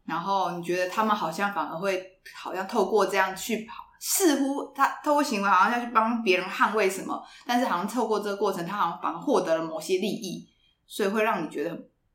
[0.05, 10.49] 然后你觉得他们好像反而会好像透过这样去跑，似乎他透过行为好像要去帮别人捍卫什么，但是好像透过这个过程，他好像反而获得了某些利益，
[10.87, 11.70] 所以会让你觉得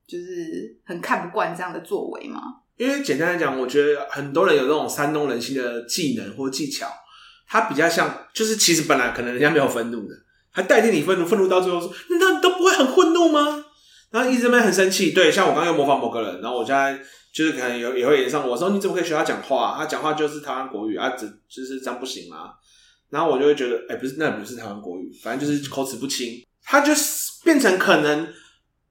[0.05, 2.41] 就是很看不惯这样的作为吗？
[2.77, 6.87] 因为简单来讲，我觉得很多人有这种煽动人心的技能或技巧，
[7.47, 10.24] 他比较像，就是其实本来可能人家没有愤怒的。
[10.55, 13.65] 还代替你愤怒，愤怒到最后说，那你都不会很愤怒吗？
[14.09, 15.11] 然后一直没很生气。
[15.11, 16.97] 对，像我刚刚又模仿某个人，然后我现在
[17.33, 19.75] 就是可能有也会演上我说，你怎么可以学他讲话？
[19.77, 22.51] 他讲话就是台湾国语啊，只就是这样不行吗？
[23.09, 26.41] 然后我就会觉得，哎、不是，那不是台湾国语，反正就是口齿不清。
[26.63, 28.25] 他就是变成可能，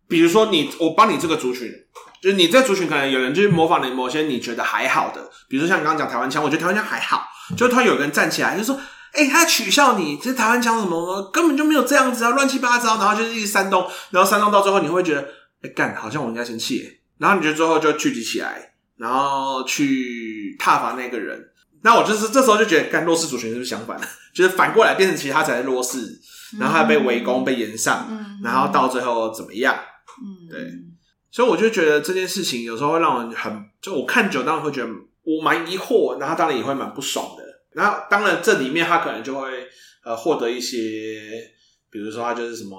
[0.06, 1.72] 比如说你，我帮你这个族群，
[2.20, 8.78] 就是你这族群可能有人就是模仿你某些你觉得还好的，比如说像你刚刚讲台湾腔，我觉得台湾腔还好，就突然有个人站起来就说。
[9.14, 15.28] 哎、欸，他取笑你，这台湾腔什么，根本就没有这样子啊，乱七八糟，然后就是一直煽动，然后煽动到最后，你会觉得，哎、
[15.62, 21.50] 欸，干，好像我应该生气，然后你就最后就聚集起来，然后去挞伐那个人。
[21.82, 24.06] 那我就是这时候就觉得，干弱势族群是不是相反的？
[24.34, 25.98] 就是反过来变成其实他才是弱势，
[26.58, 28.08] 然后他被围攻、被延上，
[28.42, 29.76] 然后到最后怎么样？
[30.20, 30.72] 嗯，对。
[31.30, 34.88] 所以我就觉得这件事情有时候会让人很，就我看久当然会觉得
[35.22, 37.43] 我蛮疑惑，然后当然也会蛮不爽的。
[37.74, 39.48] 然后当然这里面他可能就会
[40.04, 41.50] 呃获得一些，
[41.90, 42.78] 比如说他就是什么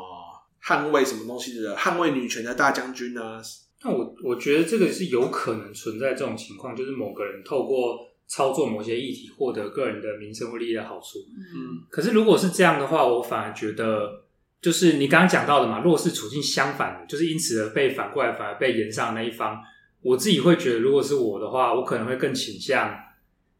[0.64, 3.40] 捍卫什么东西的捍卫女权的大将军啊。
[3.84, 11.20] 那我我觉得这个是有可能存在这种情况，就是某个人透过操作某些议题获得个人的名声或利益的好处。
[11.38, 14.24] 嗯，可是如果是这样的话，我反而觉得。
[14.62, 19.62] 就是你刚刚讲到的嘛，弱势处境相反的，就是因此而被反过来反而被延上的那一方，
[20.02, 22.92] 我自己会觉得，如果是我的话，我可能会更倾向，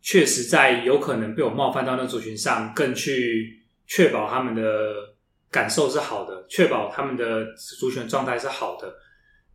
[0.06, 4.94] 确实在有可能被我冒犯到那族群上，更去确保他们的
[5.50, 8.94] 感受是好的，确保他们的族群状态是好的，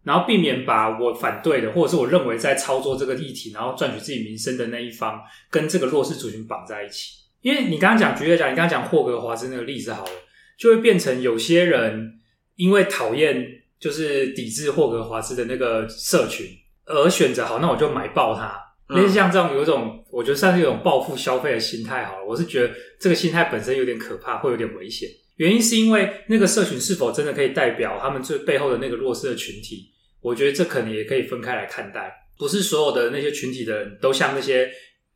[0.03, 7.21] 然后避免把我反对的，或者是我认为在操作这个议题，然后赚取自己名声的那一方，跟这个弱势族群绑在一起。
[7.43, 10.11] 因为你刚刚讲，举例讲，你刚刚讲霍格华兹那个例子好了。
[10.59, 12.21] 就会变成有些人
[12.57, 16.47] 因为讨厌，就是抵制霍格华兹的那个社群，
[16.85, 18.53] 而选择好，那我就买爆它。
[18.95, 22.05] 类似像这种有一种，我觉得算是一种报复消费的心态。
[22.05, 25.09] 好了，我是觉得这个心态本身有点可怕，会有点危险。
[25.37, 29.91] 原因是因为那个社群是否真的可以代表他们最背后的那个弱势的群体？
[30.21, 32.13] 我觉得这可能也可以分开来看待。
[32.39, 34.71] 不是所有的那些群体的人都像那些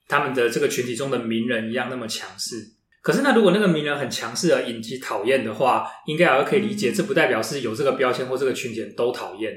[0.09, 2.57] 他们的这个群体中的名人一样那么强势。
[3.03, 9.53] 可是，那如果那个名人很强势而引起讨厌的话，应该也可以理解，这不代表是有这个标签或这个群体人都讨厌。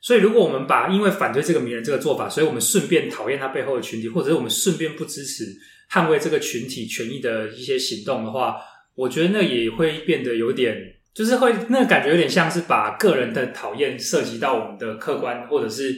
[0.00, 5.44] 所以，如果我们把因为反对这个名人这个做法，所以我们顺便讨厌他背后的群体，或者是我们顺便不支持
[5.90, 8.56] 捍卫这个群体权益的一些行动的话，
[8.94, 15.94] 我觉得那也会变得有点，就是会那感觉有点像是把个人的讨厌涉及到我们的客观或者是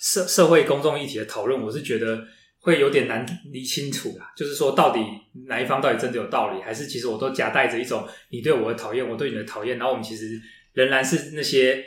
[0.00, 1.62] 社社会公众议题的讨论。
[1.62, 2.26] 我是觉得。
[2.58, 4.98] 会有点难理清楚啦，就是说到底
[5.46, 10.30] 哪一方到底真的有道理，还是其实我都夹带着一种你对我的讨厌，我对你的讨厌，然后我们其实
[10.72, 11.84] 仍然是那些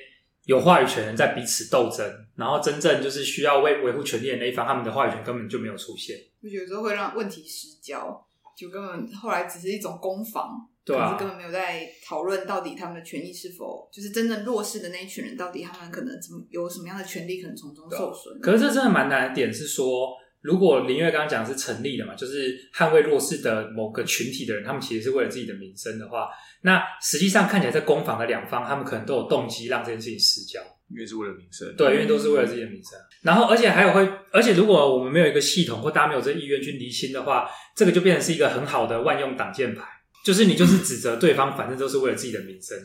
[0.49, 2.03] 有话语权人在彼此斗争，
[2.35, 6.17] 然后真正就是需要为维护权利的那一方，他们的话语权根本就没有出现。
[6.41, 8.19] 我觉得有时候会让问题失焦，
[8.57, 18.39] 就根本后来只是一种攻防，对啊，可是根本没有在讨论到底他们的权益是否就是真正弱势的那一群人，到底他们可能怎么有什么样的权利可能从中受损。
[18.41, 20.17] 可是这真的蛮难的点是说。
[20.41, 26.30] 如果林月刚刚讲是成立的嘛，就是捍卫弱势的某个群体的人，他们其实是为了自己的名声的话，
[26.62, 31.75] 那实际上看起来在攻防的两方，他们可能都有动机让这件事情失焦，因为是为了名声。
[31.75, 32.97] 对，因为都是为了自己的名声。
[33.21, 39.84] 然后，而且还有会，而且如果我们没有一个系统或大家没有这意愿去厘清的话，这个就变成是一个很好的万用挡箭牌，
[40.23, 42.78] 就是你就是指责对方，反正都是为了自己的名声，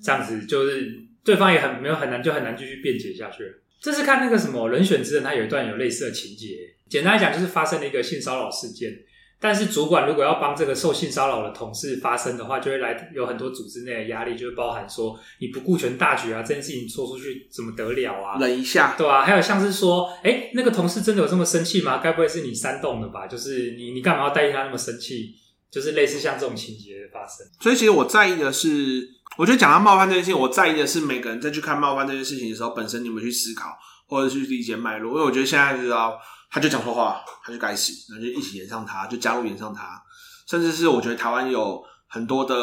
[0.00, 3.52] 这样子就是对方也很没有很难就很难继续辩解下去了。
[3.80, 6.74] 这是看那个什么人选之人，他有一段有类似的情节。
[6.88, 8.92] 简单来讲，就是发生了一个性骚扰事件，
[9.38, 18.38] 但是主管如果要帮这个受性骚扰的同事发声的话，就会来有很多组织内的压力，就会包含说你不顾全大局啊，这件事情说出去怎么得了啊？
[18.40, 22.00] 忍一下，对啊，还有像是说，哎，那个同事真的有这么生气吗？
[22.02, 23.26] 该不会是你煽动的吧？
[23.26, 25.34] 就是你你干嘛要代替他那么生气？
[25.70, 27.46] 就是类似像这种情节的发生。
[27.60, 29.17] 所以其实我在意的是。
[29.38, 35.12] 我觉得讲到冒犯这件事情，我在意的是每个人在去看冒犯这件事情的时候，本身你有没有去思考或者去理解脉络？
[35.12, 36.18] 因为我觉得现在知道，
[36.50, 40.02] 他就讲错话，他就该死，那就一起炎上他，就加入炎上他，
[40.48, 42.56] 甚至是我觉得台湾有很多的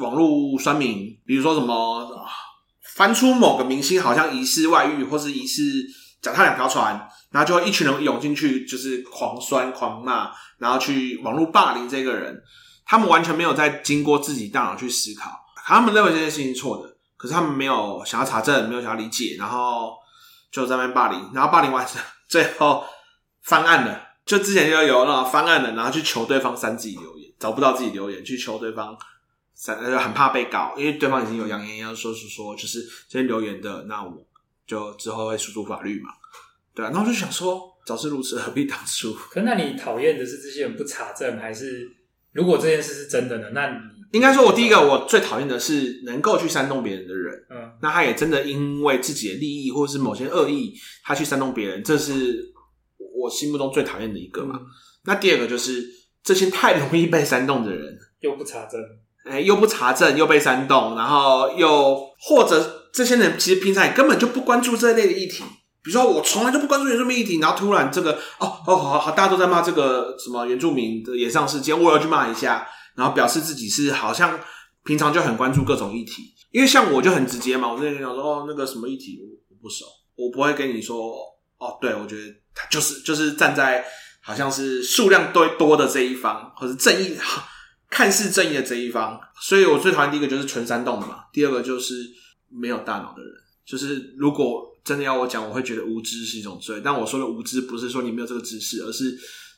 [0.00, 2.08] 网络酸民，比如说什么
[2.94, 5.62] 翻出某个明星好像疑似外遇，或是疑似
[6.22, 12.40] 脚踏两条船，然后就会一群人涌进去，就是狂酸狂骂，然后去网络霸凌这个人，
[12.86, 15.39] 他们完全没有在经过自己大脑去思考。
[15.74, 19.94] 他们认为这件事情是错的，可是他们没有想要查证，没有想要理解，然后
[20.50, 22.84] 就在那边霸凌，然后霸凌完之后，最后
[23.42, 24.08] 翻案了。
[24.26, 28.96] 就之前就有那种翻案了，然后去求对方删自己留言，找不到自己留言，去求对方
[29.54, 34.24] 删，很怕被告，因为对方已经有扬言要说是说，就是这些留言的，那我
[34.66, 36.10] 就之后会诉诸法律嘛。
[36.74, 39.12] 对啊，那我就想说，早知如此，何必当初？
[39.14, 41.90] 可那你讨厌的是这些人不查证，还是
[42.32, 43.50] 如果这件事是真的呢？
[43.52, 43.99] 那你？
[44.12, 47.34] 应该说，我第一个我最讨厌的是能够去煽动别人的人。
[47.50, 52.52] 嗯，那他也真的因为自己的利益或者是某些恶意，他去煽动别人，这是
[52.98, 54.56] 我心目中最讨厌的一个嘛。
[54.60, 54.66] 嗯、
[55.04, 55.84] 那第二个就是
[56.22, 58.80] 这些太容易被煽动的人，又不查证，
[59.24, 65.44] 哎、欸，又不查证，又被煽动，然后又或者这些人其实平常也根本就不关注这类的议题，
[65.82, 74.38] 比如说我从来就不关注原住民议题，然后突然这个哦哦好好，大家都在骂这个什么原住民的野上事件，我要去骂一下，然后表示自己是好像
[74.84, 76.34] 平常就很关注各种议题。
[76.50, 79.84] 因为像我就很直接嘛，我之前跟你讲说哦那个什么议题我不熟，
[80.16, 81.14] 我不会跟你说
[81.58, 83.84] 哦，对我觉得他就是就是站在
[84.20, 87.16] 好像是数量多多的这一方，或是正义
[87.88, 91.94] 看似正义的这一方，所以我最讨厌第一个就是纯煽动的嘛，第二个就是
[92.48, 93.32] 没有大脑的人，
[93.64, 94.68] 就是如果。
[94.82, 96.80] 真的要我讲，我会觉得无知是一种罪。
[96.82, 99.14] 但我说的无知，不是说你没有这个知识，而是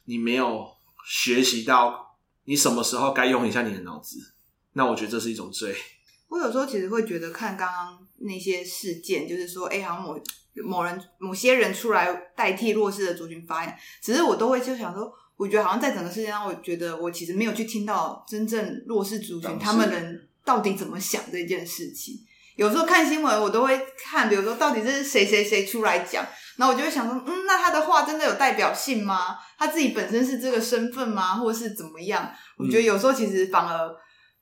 [0.06, 0.66] 你没有
[1.06, 2.01] 学习到
[2.44, 4.18] 你什么时候该用一下你的脑子。
[4.72, 5.76] 那我觉得这是一种罪。
[6.28, 10.18] 我有时候其实会觉得，看刚刚那些事件，就是说，哎，好像某
[10.64, 22.24] 某人、某些人出来代替弱势的族群发言，只是我都会就想说，我觉得好像在整个世界上，我觉得我其实没有去听到真正弱势族群他们人到底怎么想这件事情。
[22.56, 26.26] 有时候看新闻，我都会看，比如说到底这是谁谁谁出来讲，
[26.56, 29.36] 然后我就会想说，嗯，那他的话真的有代表性吗？
[29.58, 31.36] 他自己本身是这个身份吗？
[31.36, 32.32] 或是怎么样？
[32.58, 33.90] 我觉得有时候其实反而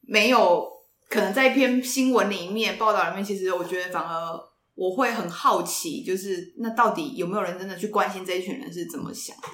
[0.09, 0.67] 没有，
[1.09, 4.39] 可能在一篇新闻里面报道里面，其实我觉得反而
[4.75, 9.49] 我会很好奇，就是那到底有没有人真的去关心这一群人是怎么想的？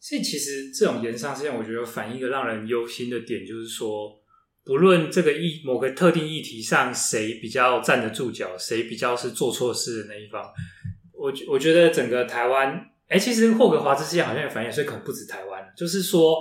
[0.00, 4.16] 所以其实这种言上事件，我觉得反映一个让人忧心的点，就是说。
[4.64, 10.44] 不论这个议某个特定议题上谁比较站得住脚，谁比较是做错事的那一方，
[11.18, 12.68] 我我觉得整个台湾，
[13.08, 15.62] 哎、欸，其实霍格华兹事件好像也反映，所以可能不止台湾。
[15.76, 16.38] 就是说，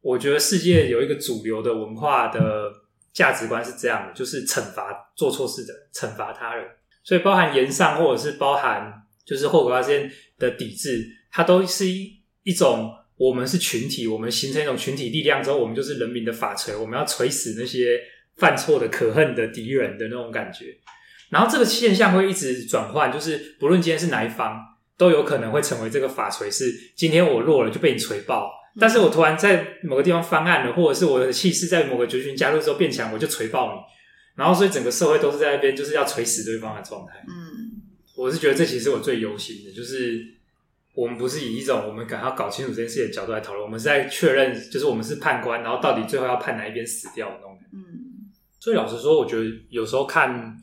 [0.00, 2.70] 我觉得世界有一个主流的文化的
[3.12, 6.64] 价值观是这样的，就是惩罚做错事的，惩罚他人。
[7.02, 8.92] 所以包含言上，或者是包含
[9.26, 12.92] 就是霍格华兹的抵制，它都是一一种。
[13.16, 18.00] 我们是群体，我们形成一种群体力量之后，我们就是人民的法锤，我们要锤死那些
[18.38, 20.76] 犯错的可恨的敌人的那种感觉。
[21.30, 24.60] 然后这个现象会一直转换，就是不论今天是哪一方，
[24.96, 26.50] 都有可能会成为这个法锤。
[26.50, 33.80] 是今天我弱了就被你锤爆，但是我突然在某个地方翻案了，或者是我的气势在某个族群加入之后变强，我就锤爆你。
[34.36, 37.24] 然后所以整个社会都是在那边就是要锤死对方的状态。
[37.28, 37.82] 嗯，
[38.16, 40.34] 我是觉得这其实是我最忧心的，就是。
[40.96, 47.58] 我们不是以一种我们想要搞清楚这件事的角度来讨论，我们是在确认，就是我们是判官，然后到底最后要判哪一边死掉的那种。
[47.72, 50.56] 嗯，所以老实说，我觉得有时候看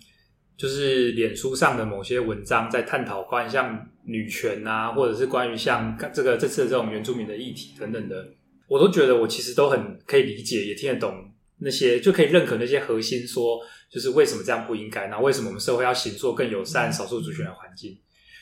[0.62, 8.32] 就是脸书上的某些文章，在探讨关于像女权啊，或者是关于像这个这次的这种原住民的议题等等的，
[8.68, 17.98] 我都觉得我其实都很可以理解，也听得懂那些，就可以认可那些核心说，就是为什么这样不应该，然后为什么我们社会要行做更友善少数族群的环境。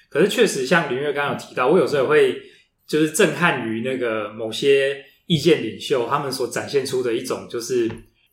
[0.10, 2.41] 可是确实，像林月刚刚有提到，我有时候也会
[2.86, 7.89] 就是震撼于那个某些意见领袖他们所展现出的一种，就是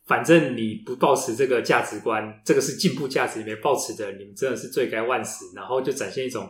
[0.06, 6.48] 反正你不抱持这个价值观，这个是进步价值里面抱持的，你们真的是罪该万死，然后就展现一种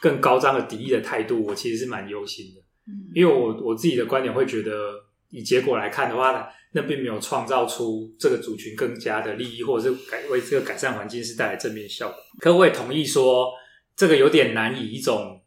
[0.00, 2.60] 更高张的敌意的态度，我其实是蛮忧心的。
[2.86, 4.92] 嗯，因为我我自己的观点会觉得，
[5.30, 12.16] 以结果来看的话，那并没有创造出这个族群更加的利益，或者是改为这个改善环境是带来正面效果。
[12.40, 13.52] 可我也同意说。
[13.96, 15.40] 这个有点难以一种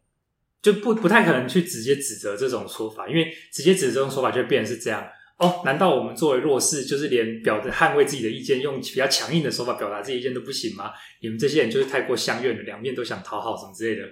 [0.62, 5.06] 就不不太可能去直接指责这种说法，因为直接指责这种说法就变成是这样
[5.38, 5.62] 哦？
[5.64, 10.92] 难道我们作为弱势，就是连表的捍卫自己的意见，用比较强硬的手法表达自己意见都不行吗？
[11.20, 14.06] 你们这些人就是太过相愿了，两面都想讨好什么之类的，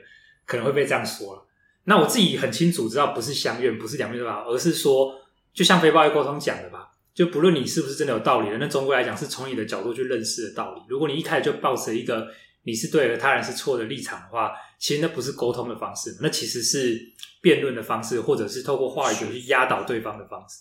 [0.44, 1.46] 可能会被这样说了。
[1.84, 5.14] 那我自己很清楚知道，不是相愿，不是两面都好，而是说，
[5.52, 10.80] 就像非暴力沟通讲的吧，就不论你是不是真的有道理的，那总归来讲是从你的角度去认识的道理。
[10.88, 12.28] 如果你一开始就抱持一个。
[12.68, 17.00] 你是对的，他人是错的立场的话，其实那不是沟通的方式，那其实是
[17.40, 20.56] 辩论的方式，或者是透过话语去压倒对方的方式。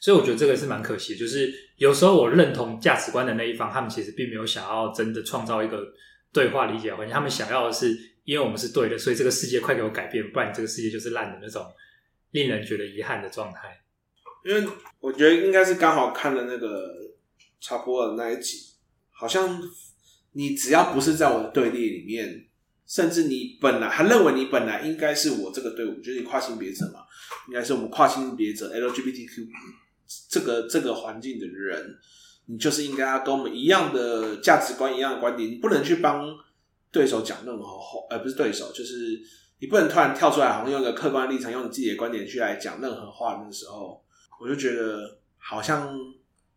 [0.00, 5.86] 所以我觉得这个是蛮可惜，就是有时候我认同价值观的那一方，他们其实并没有想要真的创造一个
[6.32, 11.64] 对话理解环境，他们想要的是，因为我们是对的，所以这个世界快给我改变，不然这个世界就是烂的那种，
[12.30, 13.80] 令人觉得遗憾的状态。
[14.44, 14.66] 因为
[14.98, 16.88] 我觉得应该是刚好看了那个
[17.60, 18.56] 查波尔那一集，
[19.12, 19.62] 好像。
[20.32, 22.46] 你只要不是在我的队列里面，
[22.86, 27.00] 甚至你本来还认为你本来应该是我这个队伍，就是你跨性别者嘛，
[27.48, 29.48] 应该是我们跨性别者 LGBTQ
[30.28, 31.96] 这个这个环境的人，
[32.46, 36.26] 你就是应该要跟我们一样的价值观、一样的观点，你不能去帮
[36.90, 39.20] 对手讲任何话，而、不是对手，就是
[39.60, 43.40] 你不能突然跳出来，好像用一个客观立场，用你自己的观点去来讲任何话。
[43.44, 44.02] 那时候，
[44.40, 45.94] 我就觉得好像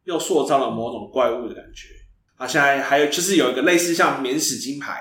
[0.06, 1.90] 又塑造了某种怪物的感觉。
[2.36, 5.00] 啊，现在还有就是有一个类似像免死金牌，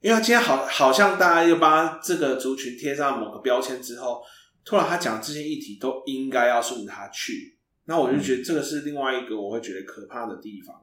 [0.00, 4.22] 因为他今天好好像大家又帮这个族群贴上某个标签之后，
[4.64, 7.57] 突然他讲这些议题都应该要顺着他去，
[7.88, 10.76] 那我就觉得这个是另外一个我会觉得可怕的地方。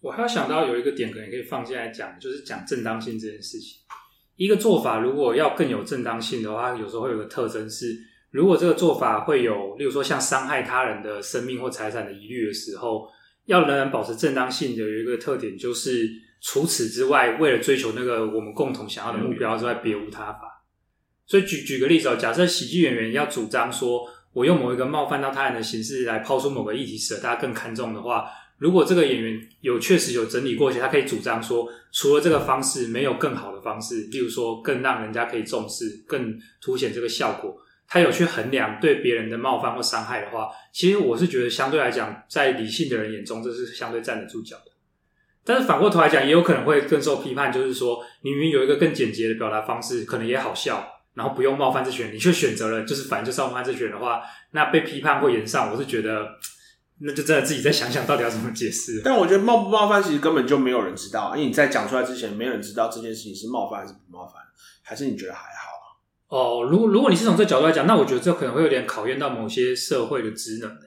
[0.00, 3.80] 我还要想到有一个点可能可以放进来讲，就是讲正当性这件事情，
[4.36, 7.98] 一个做法如果要更有正当性的话，有时候会有个特征是，
[8.30, 13.08] 如果这个做法会有，例如说像伤害他人的生命或财产的疑虑的时候，
[13.46, 16.08] 要仍然保持正当性的有一个特点就是，
[16.40, 20.64] 除此之外，为了追求那个我们共同想要的目标之外，别无他法。
[21.26, 28.30] 所以举举个例子哦，假设喜剧演员要主张说，我用某一个冒犯到他人的形式来抛出某个议题，使得大家更看重的话。
[28.58, 37.56] 如果这个演员有确实有整理过，且他可以主张说，除了这个方式，没有更好的方式，例如说更让人家可以重视、更凸显这个效果。
[37.88, 44.72] 他有去衡量对别人的冒犯或伤害的话，其实我是觉得相对来讲，在理性的人眼中，这是相对站得住脚的。
[45.44, 56.38] 但是反过头来讲，也有可能会更受批判，就是说，明明有一个更简洁的表达方式，可能也好笑，然后不用冒犯这群人，你却选择了就是反正就是要冒犯这群人的话，那被批判或言上，我是觉得。
[57.04, 59.02] 那就真的自己再想想到底要怎么解释。
[59.04, 64.34] 但我觉得冒不冒犯其实根本就没有人知道，因为你在讲出来之前，没有人知道这件事情是冒犯还是不冒犯，
[64.82, 65.86] 还是你觉得还好啊？
[66.28, 70.78] 哦，如果如果你是从这角度来讲，那我觉得这可能会有点考验到某些社会的职能，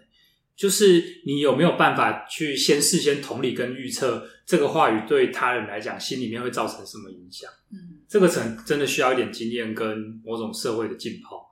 [0.56, 7.52] 就是你有没有办法去先事先同理跟预测这个话语对他人来讲心里面会造成什么影响？
[7.74, 11.43] 嗯，这个层真的需要一点经验跟某种社会的浸泡。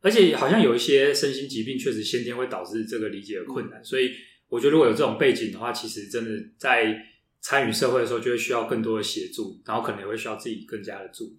[0.00, 4.10] 而且好像有一些身心疾病，确实先天会导致这个理解的困难，所以
[4.48, 7.06] 我觉得如果有这种背景的话，其实真的在
[7.40, 11.38] 参与社会的时候，就会需要更多的协助，然后可能也会需要自己更加的注意。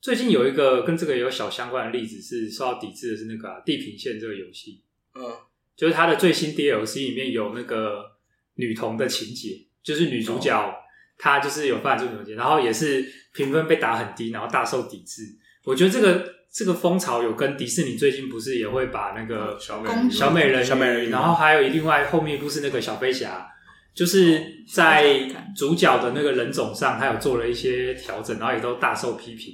[0.00, 4.82] 最近有一个跟这个有小相关的例子，是受到抵制的是那个、啊《地平线》这个游戏，
[5.14, 5.36] 嗯，
[5.76, 8.16] 就是它的最新 DLC 里面有那个
[8.54, 10.74] 女童的情节，就是女主角
[11.18, 15.22] 她就是有犯这种情节，然后也是评分被打很低，然后大受抵制。
[15.64, 16.32] 我觉得这个。
[16.54, 23.44] 这个风潮有跟迪士尼最近不是也会把那个小美小美人小美人鱼，然后还有另外后面一部是那个小飞侠，
[23.92, 24.40] 就是
[24.72, 29.52] 在主角的那个人种上，他有做了一些调整，然后也都大受批评。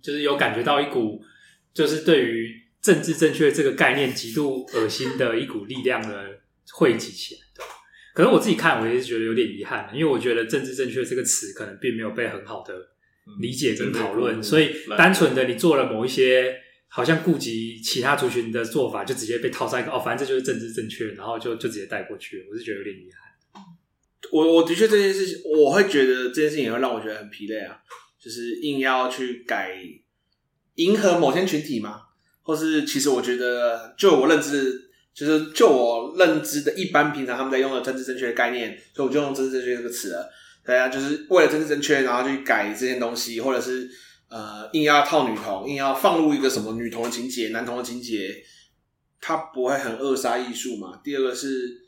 [0.00, 1.20] 就是有感觉到一股
[1.72, 6.24] 就是对于政治正确这个概念极度恶心的一股力量的
[6.72, 7.40] 汇集起来。
[8.14, 12.72] 可是我自己看，我也是觉得有点遗憾，因为我觉得政治正确这个词可能并没有被很好的。
[13.40, 22.46] 理解跟讨论，所以单纯的你做了某一些好像顾及其他族群的做法，就直接被套上一个哦，反正这就是政治正确，然后就就直接带过去。
[22.50, 23.64] 我是觉得有点遗憾。
[24.30, 27.78] 我我的确这件事情，我会觉得这件事情也会让我觉得很疲累啊，
[28.22, 29.74] 就是硬要去改
[30.74, 32.02] 迎合某些群体嘛，
[32.42, 34.83] 或是其实我觉得就我认知，
[35.14, 40.28] 就是就我认知的一般平常他们在用的政治正确的概念，所以我就用政治正确这个词了。
[40.66, 43.88] 对啊，就是为了政治正确，然后去改这些东西，或者是
[44.28, 48.42] 呃，硬要套女童，硬要放入一个什么女童的情节、男童的情节，
[49.20, 51.00] 它不会很扼杀艺术嘛？
[51.04, 51.82] 第二个是，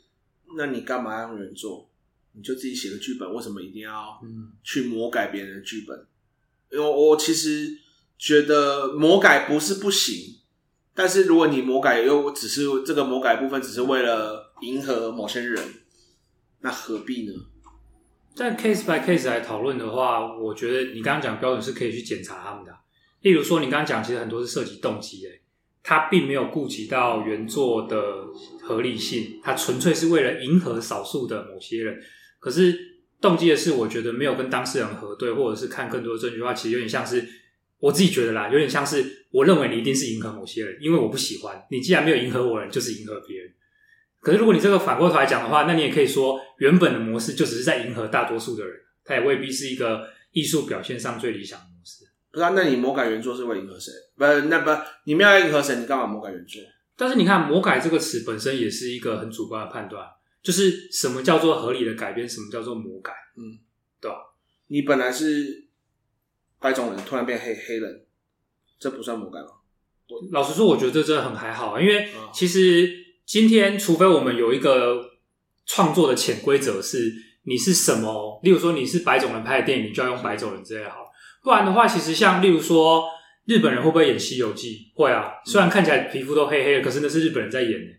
[0.55, 1.89] 那你干嘛要用人做？
[2.33, 4.21] 你就自己写个剧本，为什么一定要
[4.63, 6.07] 去魔改别人的剧本？
[6.71, 7.67] 因为我其实
[8.19, 10.36] 觉得魔改不是不行，
[10.97, 15.63] 但是如果你魔改又只是这个魔改部分只是为了迎合某些人，
[16.61, 17.33] 那何必呢？
[18.33, 22.75] 在 case by case 来讨论的话，我觉得你刚刚讲标准是可以去检查他们的。
[23.21, 25.39] 例如说，你刚刚讲其实很多是涉及动机，诶，
[25.83, 28.25] 他并没有顾及到原作的
[28.63, 31.99] 合理性，他纯粹是为了迎合少数的某些人。
[32.39, 32.75] 可是
[33.21, 37.27] 动机的事，我觉得没有跟当事人核对，或者是看更多的证据的话，其实有点像是
[37.79, 43.53] 我自己觉得啦，有点像是我认为你一定是迎合某些人，因为我不喜欢你，既然没有迎合我人，就是迎合别人。
[44.19, 48.75] 可是，如果你这个反过头来讲的话，那你也可以说，原本的模式就只是在迎合大多数的人，
[49.05, 52.05] 它也未必是一个艺术表现上最理想的模式。
[52.31, 53.91] 不是啊，那你魔改原作是为迎合谁？
[54.17, 54.71] 不，那不，
[55.05, 55.75] 你没有要迎合谁？
[55.75, 56.61] 你干嘛魔改原作？
[56.97, 60.03] 但是你看，魔改这个词本身也是一个很主观的判断，
[60.41, 63.13] 就是什么叫做合理的改编，什么叫做魔改？
[63.37, 63.59] 嗯，
[64.01, 64.17] 对吧？
[64.65, 65.66] 你本来是
[66.59, 68.05] 白种人，突然变黑黑人，
[68.79, 69.47] 这不算魔改吗？
[70.31, 73.05] 老实说，我觉得这真的很还好，因为其实。
[73.27, 75.05] 今天，除非我们有一个
[75.65, 80.99] 创作的潜规则，是你是什么，例如说你是白种人拍的电影，你就要用白种人之类的好。
[81.43, 83.03] 不然的话，其实像例如说
[83.43, 84.91] 日本人会不会演《西游记》？
[84.97, 87.93] 会啊，虽然看起来皮肤都黑黑的，可是那是日本人在演的，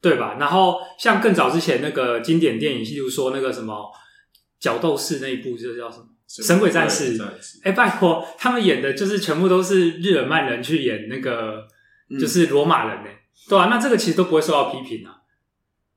[0.00, 0.36] 对吧？
[0.40, 3.88] 然后像更早之前那个经典电影，例如说那个什么
[4.58, 6.04] 角斗士那一部，就叫什么
[6.40, 7.18] 《神鬼战士》。
[7.62, 11.66] 哎，拜托，他们演的就是全部都是日耳曼人去演那个，
[12.18, 13.10] 就是罗马人呢。
[13.48, 15.16] 对啊，那这个其实都不会受到批评啊。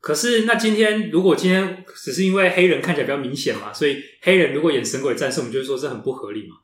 [0.02, 6.58] 可是，那今天如果今天只是因为黑人看起来比较明显嘛，所以黑人如果演神鬼战士，我们就会说这很不合理嘛。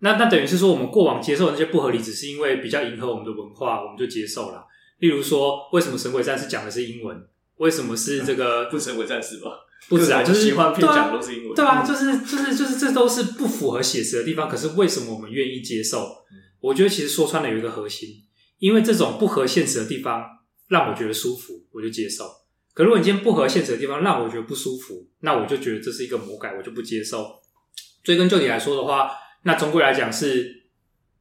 [0.00, 4.66] 那那等于是说，我们过往接受的那些不合理，只是因为比较迎合我们的文化，我们就接受了。
[4.98, 7.24] 例如说，为什么神鬼战士讲的是英文？
[7.56, 8.70] 为什么是这个？
[8.70, 9.50] 不神鬼战士吧？
[9.88, 14.48] 不止啊，就是喜欢片讲都是英文，对啊，就是就是就是这都是不符合写实的地方。
[14.48, 16.24] 可是为什么我们愿意接受？
[16.60, 18.08] 我觉得其实说穿了有一个核心，
[18.58, 20.24] 因为这种不合现实的地方
[20.68, 22.24] 让我觉得舒服，我就接受。
[22.72, 27.40] 可如果你今天不合现实的地方让我觉得不舒服，那我就觉得这是一个魔改，我就不接受。
[28.04, 29.10] 追根究底来说的话，
[29.42, 30.62] 那总归来讲是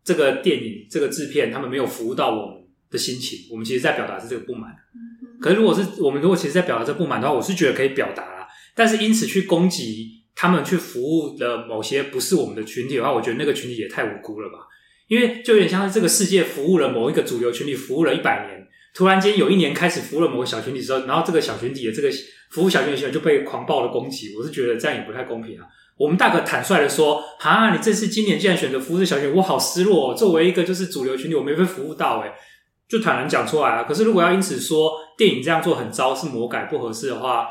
[0.03, 4.75] 这个电影这个制片他们没有服务到我们的心情，我们其实在表达是这个不满。
[5.41, 8.38] 可是如果是我们如果其实在表达这不满的话，我是觉得可以表达啦。
[8.79, 14.59] 但是因此去攻击他们去服务的某些不是我们的群体的话，我觉得那个群体也太无辜了吧？
[15.09, 18.65] 因为就有点像是这个世界服务了某一个主流群体，服务了一百年，
[18.95, 22.09] 突然间有一年开始服务了某个小群体之后，然后这个小群体的这个
[22.51, 25.65] 服务小群体就被狂暴的攻击，我是觉得这样也不太公平啊。
[25.97, 30.15] 我们大可坦率的说，哈，你这次今年竟然选择服务这小群体，我好失落哦。
[30.15, 32.31] 作为一个就是主流群体，我没被服务到，诶
[32.87, 33.83] 就坦然讲出来啊。
[33.83, 37.47] 可是如果要因此说电影这样做很糟，是魔改不合适的话，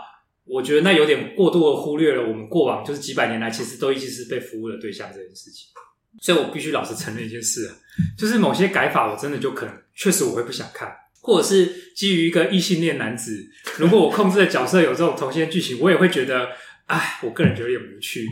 [0.51, 5.67] 我觉得那有点过度的忽略了我们过往就是几百年来其实都一直是被服务的对象这件事情。
[6.21, 7.75] 所以我必须老实承认一件事啊，
[8.19, 13.47] 就是某些改法我真的就可能确实我会不想看，或者是基于一个异性恋男子，
[13.79, 16.49] 如果我控制的角色有这种同性恋剧情，我也会觉得。
[16.89, 18.27] 哎，我个人觉得有点无趣。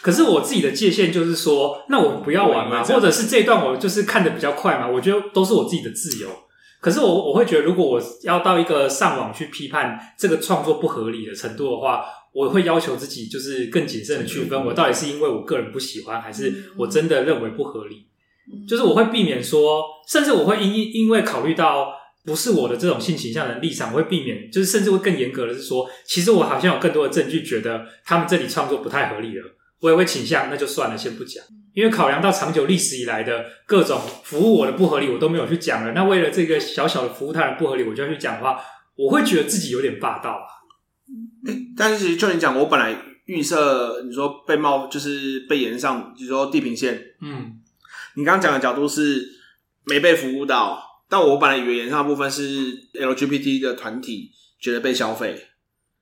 [0.00, 6.28] 可是我自己的界限就是说，那我不要玩嘛，或者是这一段我就是看的比较快嘛，我觉得都是我自己的自由。
[6.82, 12.04] 可是我我会觉得，如果我要到一个上网去批判这个创作不合理的程度的话，
[12.34, 18.06] 我会要求自己就是更谨慎的区分，我到底是因为我个人不喜欢，还是我真的认为不合理。
[18.68, 22.02] 就是我会避免说，甚至我会因因为考虑到。
[22.24, 29.44] 不是我的这种性倾向的立场，我会避免，就是甚至会更严格的是说，其实我好像有更多的证据，觉得他们这里创作不太合理了，
[29.80, 31.42] 我也会倾向那就算了，先不讲，
[31.74, 35.92] 因为考量到长久历史以来的各种服务我的不合理，我都没有去讲了。
[35.92, 38.60] 那为了这个小小的服务他人不合理，我就要去讲的话，
[38.96, 40.46] 我会觉得自己有点霸道啊。
[41.46, 42.96] 欸、但是其实就你讲，我本来
[43.26, 47.58] 预设你说被冒就是被延上，就是说地平线，嗯，
[48.16, 49.26] 你刚刚讲的角度是
[49.84, 50.90] 没被服务到。
[51.08, 55.48] 但我本来以为延上的部分是 LGBT 的团体觉得被消费，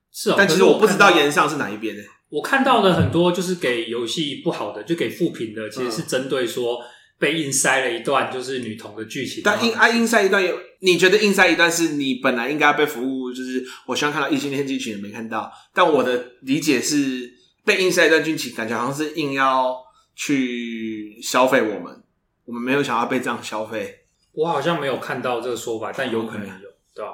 [0.09, 0.35] 是哦。
[0.37, 2.01] 但其实我不知道延上是哪一边呢？
[2.31, 6.79] 我看到的很多就是给游戏不好的，就给负评的，其实是针对说
[7.19, 9.43] 被硬塞了一段就是女童的剧情。
[9.43, 15.51] 但硬啊硬塞一段有，你觉得硬塞一段是你本来应该被服务，就是我希望看到异性恋剧情也没看到。
[15.73, 17.29] 但我的理解是，
[17.65, 19.75] 被硬塞一段剧情，感觉好像是硬要
[20.15, 22.01] 去消费我们，
[22.45, 24.05] 我们没有想要被这样消费。
[24.31, 27.11] 我好像没有看到这个说法，但有可能有，对吧？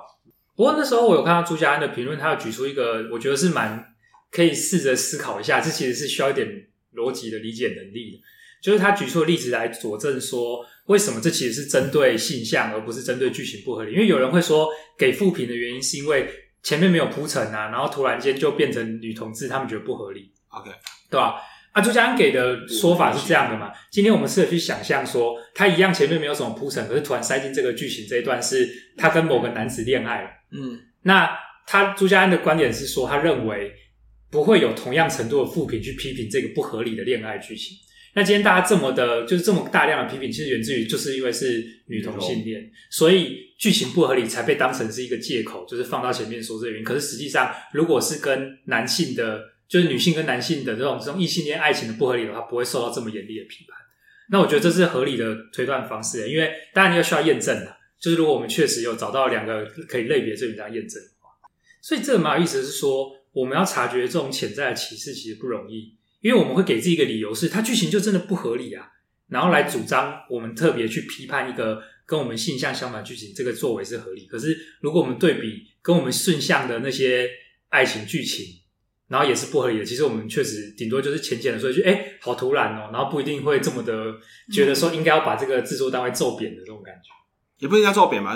[0.56, 3.84] 不过那时候我有看到朱家安的评论，他有举出一个，我觉得是蛮
[4.32, 6.48] 可以试着思考一下，这其实是需要一点
[6.96, 8.20] 逻辑的理解能力的。
[8.62, 13.94] 就是他举出的例子来佐证说，为什么这其实是针对性向，而不是针对剧情不合理。
[13.94, 14.68] 因为有人会说，
[14.98, 16.28] 给负评的原因是因为
[16.64, 20.32] 前面没有铺陈啊，然后突然间就变成女同志，他们觉得不合理。
[20.50, 20.72] OK，
[21.10, 21.36] 对吧？
[21.72, 23.72] 啊，朱家安给的说法是这样的嘛？
[23.92, 28.68] 今天我们试着去想象说，他一样前面没有什么铺陈，可是突然塞进这个剧情这一段，是
[28.98, 30.30] 他跟某个男子恋爱了。
[30.52, 31.30] 嗯，那
[31.68, 33.72] 他朱家安的观点是说，他认为
[34.30, 37.78] 不会有同样程度的负评去批评这个不合理的恋爱剧情。
[38.14, 46.84] 那今天大家这么的，就是这么大量的批评，其实源自于就是因为是女同性恋，所以剧情不合理才被当成是一个借口，就是放到前面说这个原因。
[46.84, 49.58] 可是实际上，如果是跟男性的。
[49.68, 53.78] 就是女性跟男性的这种这种异性恋爱情的不合理的话，不会受到这么严厉的批判。
[54.30, 61.32] 那我觉得这是合理的推断方式，因为当然你要需要验证的，就是如果我们确实有找到两个可以类别证明这样验证的话，
[61.82, 68.90] 所以这个蛮有意思是说，我们要察觉这种潜在的歧视其实不容易，因为我们会给自己一个理由是它剧情就真的不合理啊，
[69.28, 74.26] 然后来主张我们特别去批判一个跟我们性向相反的剧情，这个作为是合理。
[74.26, 77.30] 可是如果我们对比跟我们顺向的那些
[77.70, 78.44] 爱情剧情，
[79.08, 79.86] 然后也是不合理的。
[79.86, 84.16] 其实我们确实顶多就是浅浅的说一句：“哎，好突然哦。”然后不一定会这么的
[84.52, 87.12] 觉得说应该要把这个制作单位揍扁的这种感觉，
[87.60, 88.36] 也不应该揍扁吧？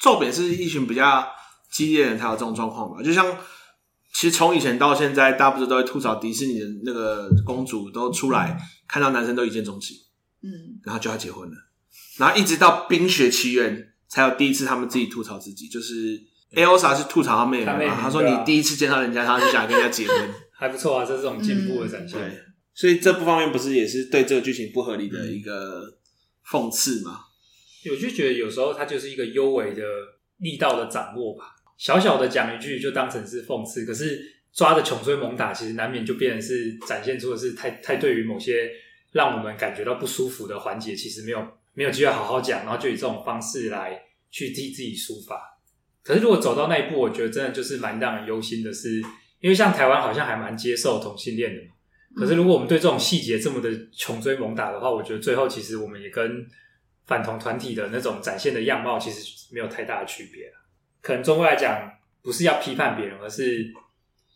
[0.00, 1.26] 揍扁是一群比较
[1.70, 3.02] 激烈的人才有这种状况吧？
[3.02, 3.24] 就像
[4.14, 8.58] 其实从以前到现在，大家不是都会吐槽迪士尼的那个公主都出来
[8.88, 9.94] 看到男生都一见钟情，
[10.42, 11.56] 嗯，然后就要结婚了，
[12.16, 13.76] 然后一直到《冰雪奇缘》
[14.08, 16.22] 才有第一次他们自己吐槽自己，就是。
[16.54, 18.00] Elsa 是吐槽他妹妹嘛？
[18.00, 20.16] 他，说：“你第一次见到人家，他就想跟人家结婚，
[20.56, 22.16] 还不错啊，这是种进步的展现。
[22.16, 22.40] 嗯”对，
[22.72, 25.82] 所以这部方面不是也是对这个剧情不合理的一个
[26.48, 27.22] 讽刺吗？
[27.90, 29.82] 我就觉得有时候它就是一个幽微的
[30.36, 34.22] 力道的掌握吧，小小的讲一句就当成是讽刺，可是
[34.52, 38.70] 抓的穷追猛打，其实难免就变成是展现出的是太太对于某些
[39.12, 44.00] 让我们感觉到不舒服的环节，其实没有没有机会好好讲，然后就以这种方式来
[44.30, 45.58] 去替自己抒发。
[46.02, 49.00] 可是，如果走到那一步，我觉得真的就是蛮让人忧心的是，
[49.40, 51.62] 因为像台湾好像还蛮接受同性恋的。
[52.14, 56.46] 可是如果我们对这种细节这么的穷追猛打的话，我觉得最后其实我们也跟
[57.06, 59.20] 反同团体的那种展现的样貌其实
[59.52, 60.52] 没有太大的区别了。
[61.04, 61.92] 可能中国来讲，
[62.22, 63.70] 不是要批判别人，而是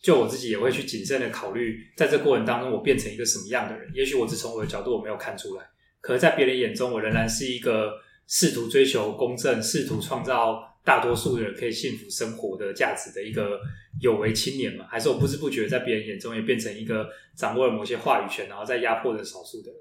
[0.03, 3.91] 就我自己也会去谨慎的考虑，在这过程当中我变成一个什么样的人。
[3.95, 5.67] 也许我只从我的角度我没有看出来，
[6.03, 7.95] 可是在别人眼中，我仍然是一个
[8.27, 13.59] 试图追求公正、试图创造大多数人可以幸福生活的价值的一个
[14.03, 14.87] 有为青年嘛？
[14.91, 19.81] 还是我不知不觉在别人眼中也变成一个掌握了某些话语权，然后在压迫着少数的人？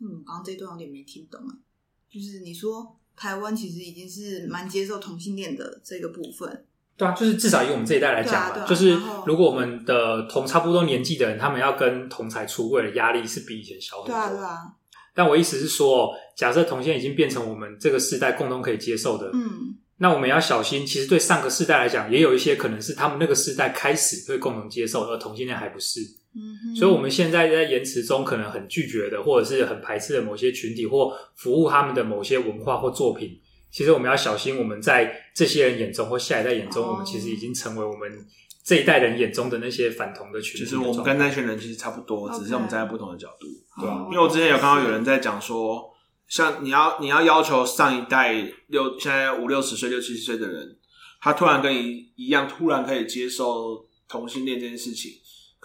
[0.00, 1.54] 嗯，刚刚这段有点没听懂啊，
[2.10, 2.98] 就是你说。
[3.16, 6.64] 台湾其实已经是蛮接受同性恋的这个部分，
[6.96, 8.96] 对啊，就是至少以我们这一代来讲嘛，啊啊、就是
[9.26, 14.14] 如果我们的同差不多年纪的人，他们要跟同才出柜的压力是比以前小很多。
[14.14, 14.58] 对啊，对啊。
[15.14, 20.86] 但我意思是说，假设同性已经变成我们这个世代共同可以接受的，嗯，那我们要小心。
[20.86, 26.00] 其实对上个世代来讲，也有一些可能是他们那个世代开始会共同接受，而同性恋还不是。
[26.36, 33.40] 嗯，所以我们现在在言辞中可能很拒绝的，或者是很排斥的某些群体，或服务他们的某些文化或作品，
[33.72, 38.26] 其实我们要小心，我们在这些人眼中或下一代眼中，哦、我们其实已经成为我们
[38.62, 40.64] 这一代人眼中的那些反同的群体。
[40.64, 43.46] 其实我们跟那群人其实差不多只是我们站在不同的角度，
[43.80, 45.90] 对因为我之前有看到有人在讲说，
[46.28, 48.34] 像你要你要要求上一代
[48.66, 50.76] 六现在五六十岁、六七十岁的人，
[51.20, 55.12] 他突然跟你一样，突然可以接受同性恋这件事情。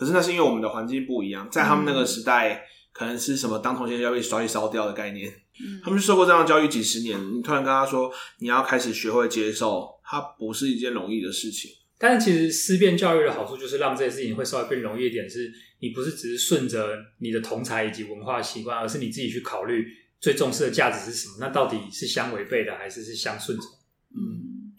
[0.02, 2.60] 可是那是因为我们的环境不一样，在他们那个时代，嗯、
[2.92, 5.32] 可能是什么当同性恋要被刷去烧掉的概念。
[5.60, 11.70] 嗯，他们受过这样的教育几十年，你突然跟他说你要开始学会接受，它不是一件容易的事情。
[12.00, 19.86] 但是其实思辨教育的好处就是让这些事情会稍微更容易一点，是你不是只是顺着你的同才以及文化习惯，而是你自己去考虑
[20.20, 21.36] 最重视的价值是什么？
[21.40, 23.68] 那到底是相违背的，还是是相顺从？
[24.16, 24.74] 嗯，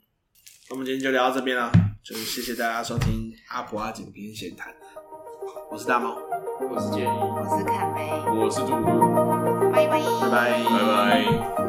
[0.70, 1.70] 我们今天就聊到这边了，
[2.02, 4.81] 就是谢谢大家收听阿婆阿井边闲谈。
[5.72, 6.14] 我是大猫，
[6.70, 11.61] 我是建议，我是凯梅，我是杜杜，拜拜，拜拜，拜拜。